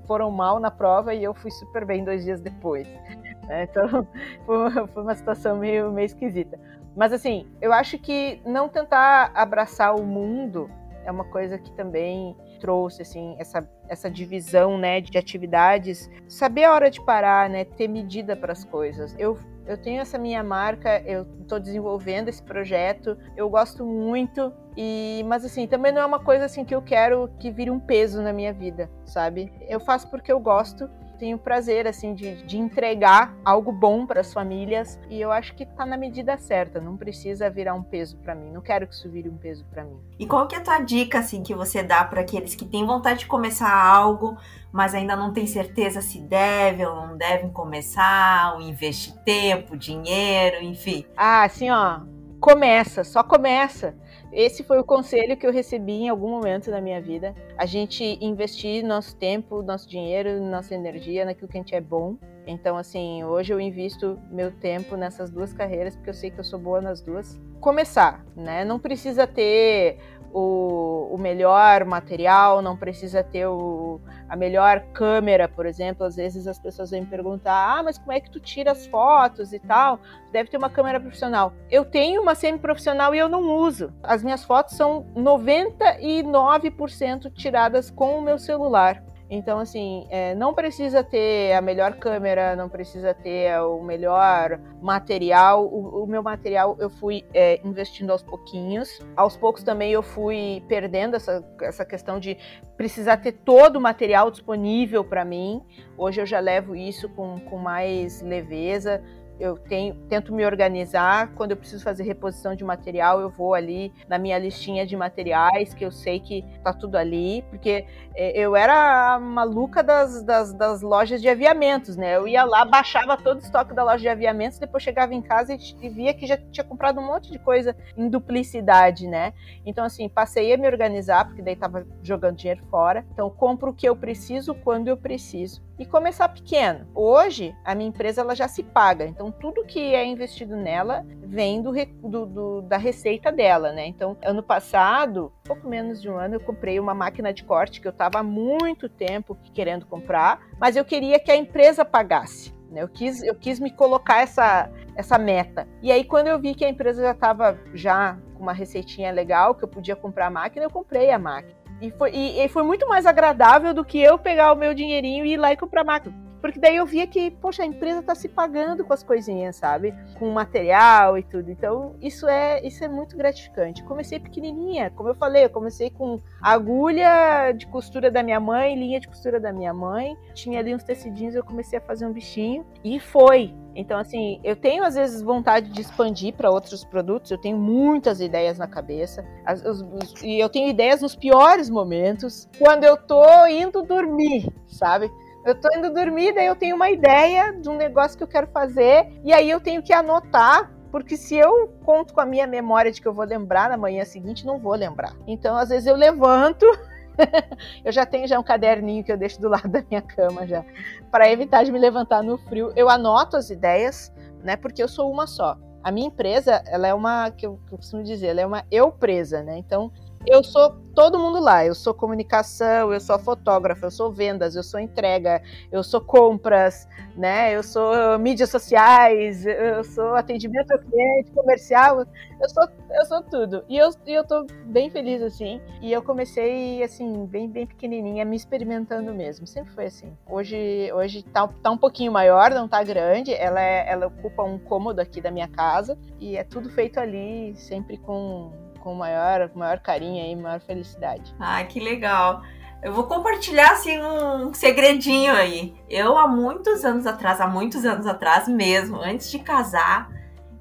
foram 0.05 0.31
mal 0.31 0.57
na 0.57 0.71
prova 0.71 1.13
e 1.13 1.21
eu 1.21 1.33
fui 1.33 1.51
super 1.51 1.85
bem 1.85 2.05
dois 2.05 2.23
dias 2.23 2.39
depois. 2.39 2.87
Né? 2.87 3.03
Então, 3.69 4.05
foi 4.45 5.03
uma 5.03 5.15
situação 5.15 5.57
meio, 5.57 5.91
meio 5.91 6.05
esquisita. 6.05 6.59
Mas, 6.95 7.13
assim, 7.13 7.47
eu 7.61 7.71
acho 7.71 7.97
que 7.97 8.41
não 8.45 8.67
tentar 8.67 9.31
abraçar 9.33 9.95
o 9.95 10.03
mundo 10.03 10.69
é 11.05 11.11
uma 11.11 11.23
coisa 11.23 11.57
que 11.57 11.71
também 11.71 12.35
trouxe 12.57 13.01
assim 13.01 13.35
essa, 13.37 13.67
essa 13.87 14.09
divisão 14.09 14.77
né 14.77 15.01
de 15.01 15.17
atividades 15.17 16.09
saber 16.27 16.65
a 16.65 16.73
hora 16.73 16.89
de 16.89 17.01
parar 17.01 17.49
né 17.49 17.63
ter 17.63 17.87
medida 17.87 18.35
para 18.35 18.51
as 18.51 18.63
coisas 18.63 19.15
eu 19.17 19.37
eu 19.67 19.77
tenho 19.77 20.01
essa 20.01 20.17
minha 20.17 20.41
marca, 20.41 21.01
eu 21.05 21.27
estou 21.41 21.59
desenvolvendo 21.59 22.29
esse 22.29 22.41
projeto, 22.41 23.17
eu 23.35 23.49
gosto 23.49 23.85
muito 23.85 24.51
e, 24.77 25.23
mas 25.27 25.43
assim, 25.43 25.67
também 25.67 25.91
não 25.91 26.01
é 26.01 26.05
uma 26.05 26.19
coisa 26.19 26.45
assim 26.45 26.63
que 26.63 26.73
eu 26.73 26.81
quero 26.81 27.29
que 27.37 27.51
vire 27.51 27.69
um 27.69 27.79
peso 27.79 28.21
na 28.21 28.31
minha 28.31 28.53
vida, 28.53 28.89
sabe? 29.03 29.51
Eu 29.67 29.79
faço 29.81 30.09
porque 30.09 30.31
eu 30.31 30.39
gosto 30.39 30.89
tenho 31.17 31.37
prazer 31.37 31.87
assim 31.87 32.13
de, 32.13 32.43
de 32.43 32.57
entregar 32.57 33.35
algo 33.43 33.71
bom 33.71 34.05
para 34.05 34.21
as 34.21 34.33
famílias 34.33 34.99
e 35.09 35.19
eu 35.19 35.31
acho 35.31 35.53
que 35.55 35.63
está 35.63 35.85
na 35.85 35.97
medida 35.97 36.37
certa, 36.37 36.79
não 36.79 36.95
precisa 36.95 37.49
virar 37.49 37.73
um 37.73 37.83
peso 37.83 38.17
para 38.17 38.35
mim, 38.35 38.51
não 38.51 38.61
quero 38.61 38.87
que 38.87 38.93
isso 38.93 39.09
vire 39.09 39.29
um 39.29 39.37
peso 39.37 39.65
para 39.65 39.83
mim. 39.83 39.99
E 40.19 40.25
qual 40.25 40.47
que 40.47 40.55
é 40.55 40.59
a 40.59 40.61
tua 40.61 40.79
dica 40.79 41.19
assim 41.19 41.43
que 41.43 41.53
você 41.53 41.83
dá 41.83 42.03
para 42.03 42.21
aqueles 42.21 42.55
que 42.55 42.65
têm 42.65 42.85
vontade 42.85 43.19
de 43.19 43.25
começar 43.27 43.73
algo, 43.73 44.37
mas 44.71 44.93
ainda 44.93 45.15
não 45.15 45.33
tem 45.33 45.47
certeza 45.47 46.01
se 46.01 46.19
deve 46.21 46.85
ou 46.85 46.95
não 46.95 47.17
devem 47.17 47.49
começar, 47.49 48.53
ou 48.53 48.61
investir 48.61 49.13
tempo, 49.23 49.77
dinheiro, 49.77 50.63
enfim? 50.63 51.05
Ah, 51.15 51.43
assim, 51.43 51.69
ó, 51.69 52.01
começa, 52.39 53.03
só 53.03 53.23
começa. 53.23 53.95
Esse 54.31 54.63
foi 54.63 54.79
o 54.79 54.83
conselho 54.83 55.37
que 55.37 55.45
eu 55.45 55.51
recebi 55.51 55.93
em 55.93 56.09
algum 56.09 56.29
momento 56.29 56.69
da 56.69 56.81
minha 56.81 57.01
vida. 57.01 57.35
A 57.57 57.65
gente 57.65 58.03
investir 58.21 58.83
nosso 58.83 59.15
tempo, 59.15 59.61
nosso 59.61 59.89
dinheiro, 59.89 60.41
nossa 60.41 60.75
energia 60.75 61.25
naquilo 61.25 61.47
que 61.47 61.57
a 61.57 61.61
gente 61.61 61.75
é 61.75 61.81
bom. 61.81 62.17
Então, 62.45 62.77
assim, 62.77 63.23
hoje 63.23 63.53
eu 63.53 63.59
invisto 63.59 64.19
meu 64.29 64.51
tempo 64.51 64.95
nessas 64.95 65.29
duas 65.29 65.53
carreiras 65.53 65.95
porque 65.95 66.09
eu 66.09 66.13
sei 66.13 66.31
que 66.31 66.39
eu 66.39 66.43
sou 66.43 66.59
boa 66.59 66.79
nas 66.79 67.01
duas. 67.01 67.39
Começar, 67.59 68.23
né? 68.35 68.63
Não 68.63 68.79
precisa 68.79 69.25
ter 69.25 69.97
o, 70.33 71.09
o 71.11 71.17
melhor 71.17 71.85
material, 71.85 72.61
não 72.61 72.75
precisa 72.77 73.23
ter 73.23 73.47
o, 73.47 73.99
a 74.29 74.35
melhor 74.35 74.81
câmera, 74.93 75.47
por 75.47 75.65
exemplo. 75.65 76.05
Às 76.05 76.15
vezes 76.15 76.45
as 76.47 76.59
pessoas 76.59 76.91
vêm 76.91 77.01
me 77.01 77.07
perguntar: 77.07 77.77
ah, 77.77 77.81
mas 77.83 77.97
como 77.97 78.11
é 78.11 78.19
que 78.19 78.29
tu 78.29 78.39
tira 78.39 78.71
as 78.71 78.85
fotos 78.85 79.51
e 79.53 79.59
tal? 79.59 79.99
Deve 80.31 80.49
ter 80.49 80.57
uma 80.57 80.69
câmera 80.69 80.99
profissional. 80.99 81.53
Eu 81.71 81.85
tenho 81.85 82.21
uma 82.21 82.35
semi-profissional 82.35 83.15
e 83.15 83.17
eu 83.17 83.29
não 83.29 83.49
uso. 83.51 83.91
As 84.03 84.21
minhas 84.23 84.43
fotos 84.43 84.75
são 84.75 85.07
99% 85.15 87.31
tiradas 87.33 87.89
com 87.89 88.19
o 88.19 88.21
meu 88.21 88.37
celular. 88.37 89.01
Então, 89.29 89.59
assim, 89.59 90.07
é, 90.09 90.33
não 90.35 90.53
precisa 90.53 91.03
ter 91.03 91.53
a 91.53 91.61
melhor 91.61 91.95
câmera, 91.95 92.55
não 92.55 92.69
precisa 92.69 93.13
ter 93.13 93.59
o 93.61 93.83
melhor 93.83 94.59
material. 94.81 95.65
O, 95.65 96.03
o 96.03 96.07
meu 96.07 96.23
material 96.23 96.77
eu 96.79 96.89
fui 96.89 97.25
é, 97.33 97.59
investindo 97.63 98.11
aos 98.11 98.23
pouquinhos. 98.23 98.99
Aos 99.15 99.35
poucos 99.35 99.63
também 99.63 99.91
eu 99.91 100.01
fui 100.01 100.63
perdendo 100.69 101.15
essa, 101.15 101.43
essa 101.61 101.85
questão 101.85 102.19
de 102.19 102.37
precisar 102.77 103.17
ter 103.17 103.33
todo 103.33 103.75
o 103.75 103.81
material 103.81 104.31
disponível 104.31 105.03
para 105.03 105.25
mim. 105.25 105.61
Hoje 105.97 106.21
eu 106.21 106.25
já 106.25 106.39
levo 106.39 106.75
isso 106.75 107.09
com, 107.09 107.37
com 107.41 107.57
mais 107.57 108.21
leveza 108.21 109.03
eu 109.39 109.57
tenho, 109.57 109.95
tento 110.09 110.33
me 110.33 110.45
organizar. 110.45 111.33
Quando 111.35 111.51
eu 111.51 111.57
preciso 111.57 111.83
fazer 111.83 112.03
reposição 112.03 112.55
de 112.55 112.63
material, 112.63 113.19
eu 113.19 113.29
vou 113.29 113.53
ali 113.53 113.93
na 114.07 114.17
minha 114.17 114.37
listinha 114.37 114.85
de 114.85 114.95
materiais, 114.95 115.73
que 115.73 115.85
eu 115.85 115.91
sei 115.91 116.19
que 116.19 116.43
tá 116.63 116.73
tudo 116.73 116.95
ali, 116.95 117.43
porque 117.49 117.85
é, 118.15 118.37
eu 118.37 118.55
era 118.55 119.13
a 119.13 119.19
maluca 119.19 119.83
das, 119.83 120.23
das, 120.23 120.53
das, 120.53 120.81
lojas 120.81 121.21
de 121.21 121.29
aviamentos, 121.29 121.95
né? 121.95 122.15
Eu 122.15 122.27
ia 122.27 122.43
lá, 122.43 122.65
baixava 122.65 123.17
todo 123.17 123.37
o 123.37 123.41
estoque 123.41 123.73
da 123.73 123.83
loja 123.83 123.99
de 123.99 124.09
aviamentos, 124.09 124.59
depois 124.59 124.83
chegava 124.83 125.13
em 125.13 125.21
casa 125.21 125.53
e, 125.53 125.59
e 125.81 125.89
via 125.89 126.13
que 126.13 126.25
já 126.25 126.37
tinha 126.37 126.63
comprado 126.63 126.99
um 126.99 127.05
monte 127.05 127.31
de 127.31 127.39
coisa 127.39 127.75
em 127.95 128.09
duplicidade, 128.09 129.07
né? 129.07 129.33
Então, 129.65 129.85
assim, 129.85 130.09
passei 130.09 130.53
a 130.53 130.57
me 130.57 130.67
organizar, 130.67 131.25
porque 131.25 131.41
daí 131.41 131.55
tava 131.55 131.85
jogando 132.01 132.37
dinheiro 132.37 132.63
fora. 132.69 133.05
Então, 133.13 133.29
compro 133.29 133.71
o 133.71 133.73
que 133.73 133.87
eu 133.87 133.95
preciso 133.95 134.55
quando 134.55 134.87
eu 134.87 134.97
preciso 134.97 135.67
e 135.79 135.85
começar 135.85 136.27
pequeno. 136.29 136.87
Hoje, 136.93 137.55
a 137.63 137.75
minha 137.75 137.89
empresa 137.89 138.21
ela 138.21 138.35
já 138.35 138.47
se 138.47 138.63
paga, 138.63 139.05
então 139.05 139.26
tudo 139.31 139.65
que 139.65 139.93
é 139.93 140.05
investido 140.05 140.55
nela 140.55 141.05
vem 141.23 141.61
do, 141.61 141.71
do, 142.01 142.25
do, 142.25 142.61
da 142.61 142.77
receita 142.77 143.31
dela, 143.31 143.71
né? 143.71 143.85
Então, 143.85 144.17
ano 144.23 144.41
passado, 144.41 145.31
pouco 145.43 145.67
menos 145.67 146.01
de 146.01 146.09
um 146.09 146.17
ano, 146.17 146.35
eu 146.35 146.39
comprei 146.39 146.79
uma 146.79 146.93
máquina 146.93 147.33
de 147.33 147.43
corte 147.43 147.81
que 147.81 147.87
eu 147.87 147.91
estava 147.91 148.19
há 148.19 148.23
muito 148.23 148.87
tempo 148.87 149.37
querendo 149.53 149.85
comprar, 149.85 150.39
mas 150.59 150.75
eu 150.75 150.85
queria 150.85 151.19
que 151.19 151.31
a 151.31 151.35
empresa 151.35 151.83
pagasse. 151.83 152.53
Né? 152.69 152.81
Eu 152.81 152.87
quis, 152.87 153.21
eu 153.23 153.35
quis 153.35 153.59
me 153.59 153.71
colocar 153.71 154.21
essa, 154.21 154.69
essa 154.95 155.17
meta. 155.17 155.67
E 155.81 155.91
aí, 155.91 156.03
quando 156.03 156.27
eu 156.27 156.39
vi 156.39 156.53
que 156.53 156.65
a 156.65 156.69
empresa 156.69 157.01
já 157.01 157.11
estava 157.11 157.57
já 157.73 158.17
com 158.35 158.43
uma 158.43 158.53
receitinha 158.53 159.11
legal, 159.11 159.55
que 159.55 159.63
eu 159.63 159.67
podia 159.67 159.95
comprar 159.95 160.27
a 160.27 160.31
máquina, 160.31 160.65
eu 160.65 160.69
comprei 160.69 161.11
a 161.11 161.19
máquina. 161.19 161.57
E 161.81 161.91
foi, 161.91 162.11
e, 162.11 162.43
e 162.43 162.47
foi 162.47 162.63
muito 162.63 162.87
mais 162.87 163.05
agradável 163.05 163.73
do 163.73 163.85
que 163.85 163.99
eu 163.99 164.17
pegar 164.17 164.51
o 164.51 164.55
meu 164.55 164.73
dinheirinho 164.73 165.25
e 165.25 165.33
ir 165.33 165.37
lá 165.37 165.51
e 165.51 165.57
comprar 165.57 165.83
máquina. 165.83 166.26
Porque 166.41 166.59
daí 166.59 166.75
eu 166.75 166.85
via 166.85 167.07
que, 167.07 167.31
poxa, 167.31 167.63
a 167.63 167.65
empresa 167.65 167.99
está 167.99 168.15
se 168.15 168.27
pagando 168.27 168.85
com 168.85 168.93
as 168.93 169.03
coisinhas, 169.03 169.55
sabe? 169.55 169.93
Com 170.17 170.29
material 170.31 171.17
e 171.17 171.23
tudo. 171.23 171.51
Então, 171.51 171.95
isso 172.01 172.27
é, 172.27 172.65
isso 172.65 172.83
é 172.83 172.87
muito 172.87 173.17
gratificante. 173.17 173.83
Comecei 173.83 174.19
pequenininha, 174.19 174.91
como 174.91 175.09
eu 175.09 175.15
falei, 175.15 175.45
eu 175.45 175.49
comecei 175.49 175.89
com 175.89 176.19
agulha 176.41 177.51
de 177.51 177.67
costura 177.67 178.11
da 178.11 178.21
minha 178.21 178.39
mãe, 178.39 178.75
linha 178.75 178.99
de 178.99 179.07
costura 179.07 179.39
da 179.39 179.51
minha 179.51 179.73
mãe. 179.73 180.17
Tinha 180.33 180.59
ali 180.59 180.73
uns 180.73 180.83
tecidinhos, 180.83 181.35
eu 181.35 181.43
comecei 181.43 181.79
a 181.79 181.81
fazer 181.81 182.05
um 182.05 182.13
bichinho 182.13 182.65
e 182.83 182.99
foi. 182.99 183.53
Então, 183.77 183.99
assim, 183.99 184.39
eu 184.43 184.55
tenho 184.55 184.83
às 184.83 184.95
vezes 184.95 185.21
vontade 185.21 185.69
de 185.69 185.81
expandir 185.81 186.33
para 186.33 186.49
outros 186.49 186.83
produtos, 186.83 187.29
eu 187.29 187.37
tenho 187.37 187.57
muitas 187.57 188.19
ideias 188.19 188.57
na 188.57 188.67
cabeça, 188.67 189.23
as, 189.45 189.63
os, 189.63 189.81
os, 189.81 190.23
e 190.23 190.39
eu 190.39 190.49
tenho 190.49 190.67
ideias 190.67 190.99
nos 190.99 191.15
piores 191.15 191.69
momentos, 191.69 192.49
quando 192.57 192.85
eu 192.85 192.97
tô 192.97 193.45
indo 193.45 193.83
dormir, 193.83 194.51
sabe? 194.65 195.11
Eu 195.47 195.55
tô 195.55 195.69
indo 195.73 195.93
dormir, 195.93 196.33
daí 196.33 196.45
eu 196.45 196.57
tenho 196.57 196.75
uma 196.75 196.89
ideia 196.89 197.53
de 197.53 197.69
um 197.69 197.77
negócio 197.77 198.17
que 198.17 198.23
eu 198.23 198.27
quero 198.27 198.47
fazer, 198.47 199.07
e 199.23 199.31
aí 199.31 199.49
eu 199.49 199.61
tenho 199.61 199.81
que 199.81 199.93
anotar 199.93 200.69
porque 200.91 201.15
se 201.15 201.35
eu 201.35 201.69
conto 201.85 202.13
com 202.13 202.19
a 202.19 202.25
minha 202.25 202.45
memória 202.45 202.91
de 202.91 203.01
que 203.01 203.07
eu 203.07 203.13
vou 203.13 203.25
lembrar 203.25 203.69
na 203.69 203.77
manhã 203.77 204.03
seguinte, 204.03 204.45
não 204.45 204.57
vou 204.57 204.73
lembrar. 204.73 205.13
Então, 205.25 205.55
às 205.55 205.69
vezes 205.69 205.85
eu 205.85 205.95
levanto, 205.95 206.65
eu 207.85 207.91
já 207.91 208.05
tenho 208.05 208.27
já 208.27 208.39
um 208.39 208.43
caderninho 208.43 209.03
que 209.03 209.11
eu 209.11 209.17
deixo 209.17 209.39
do 209.39 209.47
lado 209.47 209.69
da 209.69 209.81
minha 209.89 210.01
cama 210.01 210.45
já, 210.45 210.65
para 211.09 211.31
evitar 211.31 211.63
de 211.63 211.71
me 211.71 211.79
levantar 211.79 212.21
no 212.21 212.37
frio. 212.37 212.73
Eu 212.75 212.89
anoto 212.89 213.37
as 213.37 213.49
ideias, 213.49 214.13
né? 214.43 214.57
Porque 214.57 214.81
eu 214.81 214.87
sou 214.87 215.09
uma 215.09 215.27
só. 215.27 215.57
A 215.83 215.91
minha 215.91 216.07
empresa, 216.07 216.61
ela 216.67 216.87
é 216.87 216.93
uma 216.93 217.31
que 217.31 217.45
eu, 217.45 217.59
que 217.67 217.73
eu 217.73 217.77
costumo 217.77 218.03
dizer, 218.03 218.27
ela 218.27 218.41
é 218.41 218.45
uma 218.45 218.65
eu 218.69 218.91
presa, 218.91 219.43
né? 219.43 219.57
Então, 219.57 219.91
eu 220.27 220.43
sou 220.43 220.75
todo 220.93 221.19
mundo 221.19 221.39
lá. 221.39 221.63
Eu 221.63 221.75
sou 221.75 221.93
comunicação, 221.93 222.91
eu 222.91 222.99
sou 222.99 223.19
fotógrafa, 223.19 223.85
eu 223.85 223.91
sou 223.91 224.11
vendas, 224.11 224.55
eu 224.55 224.63
sou 224.63 224.79
entrega, 224.79 225.43
eu 225.71 225.83
sou 225.83 226.01
compras, 226.01 226.87
né? 227.15 227.55
Eu 227.55 227.61
sou 227.61 228.17
mídias 228.17 228.49
sociais, 228.49 229.45
eu 229.45 229.83
sou 229.83 230.15
atendimento 230.15 230.71
ao 230.71 230.79
cliente, 230.79 231.31
comercial, 231.31 231.99
eu 231.99 232.49
sou, 232.49 232.67
eu 232.89 233.05
sou 233.05 233.21
tudo. 233.21 233.63
E 233.69 233.77
eu, 233.77 233.91
eu 234.07 234.25
tô 234.25 234.45
bem 234.65 234.89
feliz 234.89 235.21
assim. 235.21 235.61
E 235.81 235.91
eu 235.91 236.01
comecei 236.01 236.81
assim, 236.81 237.25
bem, 237.27 237.47
bem 237.47 237.67
pequenininha, 237.67 238.25
me 238.25 238.35
experimentando 238.35 239.13
mesmo. 239.13 239.45
Sempre 239.45 239.71
foi 239.73 239.85
assim. 239.85 240.11
Hoje, 240.27 240.91
hoje 240.93 241.23
tá, 241.23 241.47
tá 241.61 241.69
um 241.69 241.77
pouquinho 241.77 242.11
maior, 242.11 242.49
não 242.49 242.67
tá 242.67 242.83
grande. 242.83 243.33
Ela, 243.33 243.61
é, 243.61 243.87
ela 243.87 244.07
ocupa 244.07 244.43
um 244.43 244.57
cômodo 244.57 244.99
aqui 244.99 245.21
da 245.21 245.29
minha 245.29 245.47
casa 245.47 245.97
e 246.19 246.35
é 246.35 246.43
tudo 246.43 246.71
feito 246.71 246.99
ali, 246.99 247.55
sempre 247.55 247.97
com 247.97 248.51
com 248.87 248.95
maior, 248.95 249.51
maior 249.53 249.79
carinho 249.79 250.25
e 250.25 250.33
maior 250.33 250.61
felicidade. 250.61 251.35
Ah, 251.37 251.61
que 251.65 251.77
legal. 251.77 252.41
Eu 252.81 252.93
vou 252.93 253.03
compartilhar 253.03 253.73
assim 253.73 254.01
um 254.01 254.53
segredinho 254.53 255.33
aí. 255.33 255.75
Eu 255.89 256.17
há 256.17 256.25
muitos 256.25 256.85
anos 256.85 257.05
atrás, 257.05 257.41
há 257.41 257.47
muitos 257.47 257.83
anos 257.83 258.07
atrás 258.07 258.47
mesmo, 258.47 259.01
antes 259.01 259.29
de 259.29 259.39
casar, 259.39 260.09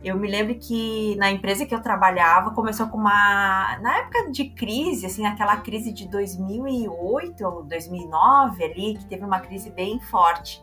eu 0.03 0.17
me 0.17 0.27
lembro 0.29 0.57
que 0.57 1.15
na 1.17 1.31
empresa 1.31 1.65
que 1.65 1.75
eu 1.75 1.81
trabalhava 1.81 2.51
começou 2.51 2.89
com 2.89 2.99
uma 2.99 3.79
na 3.81 3.99
época 3.99 4.29
de 4.33 4.47
crise, 4.47 5.07
assim, 5.07 5.25
aquela 5.25 5.59
crise 5.59 5.93
de 5.93 6.09
2008 6.09 7.47
ou 7.47 7.63
2009 7.63 8.65
ali, 8.65 8.97
que 8.99 9.05
teve 9.05 9.25
uma 9.25 9.39
crise 9.39 9.71
bem 9.71 10.01
forte 10.01 10.61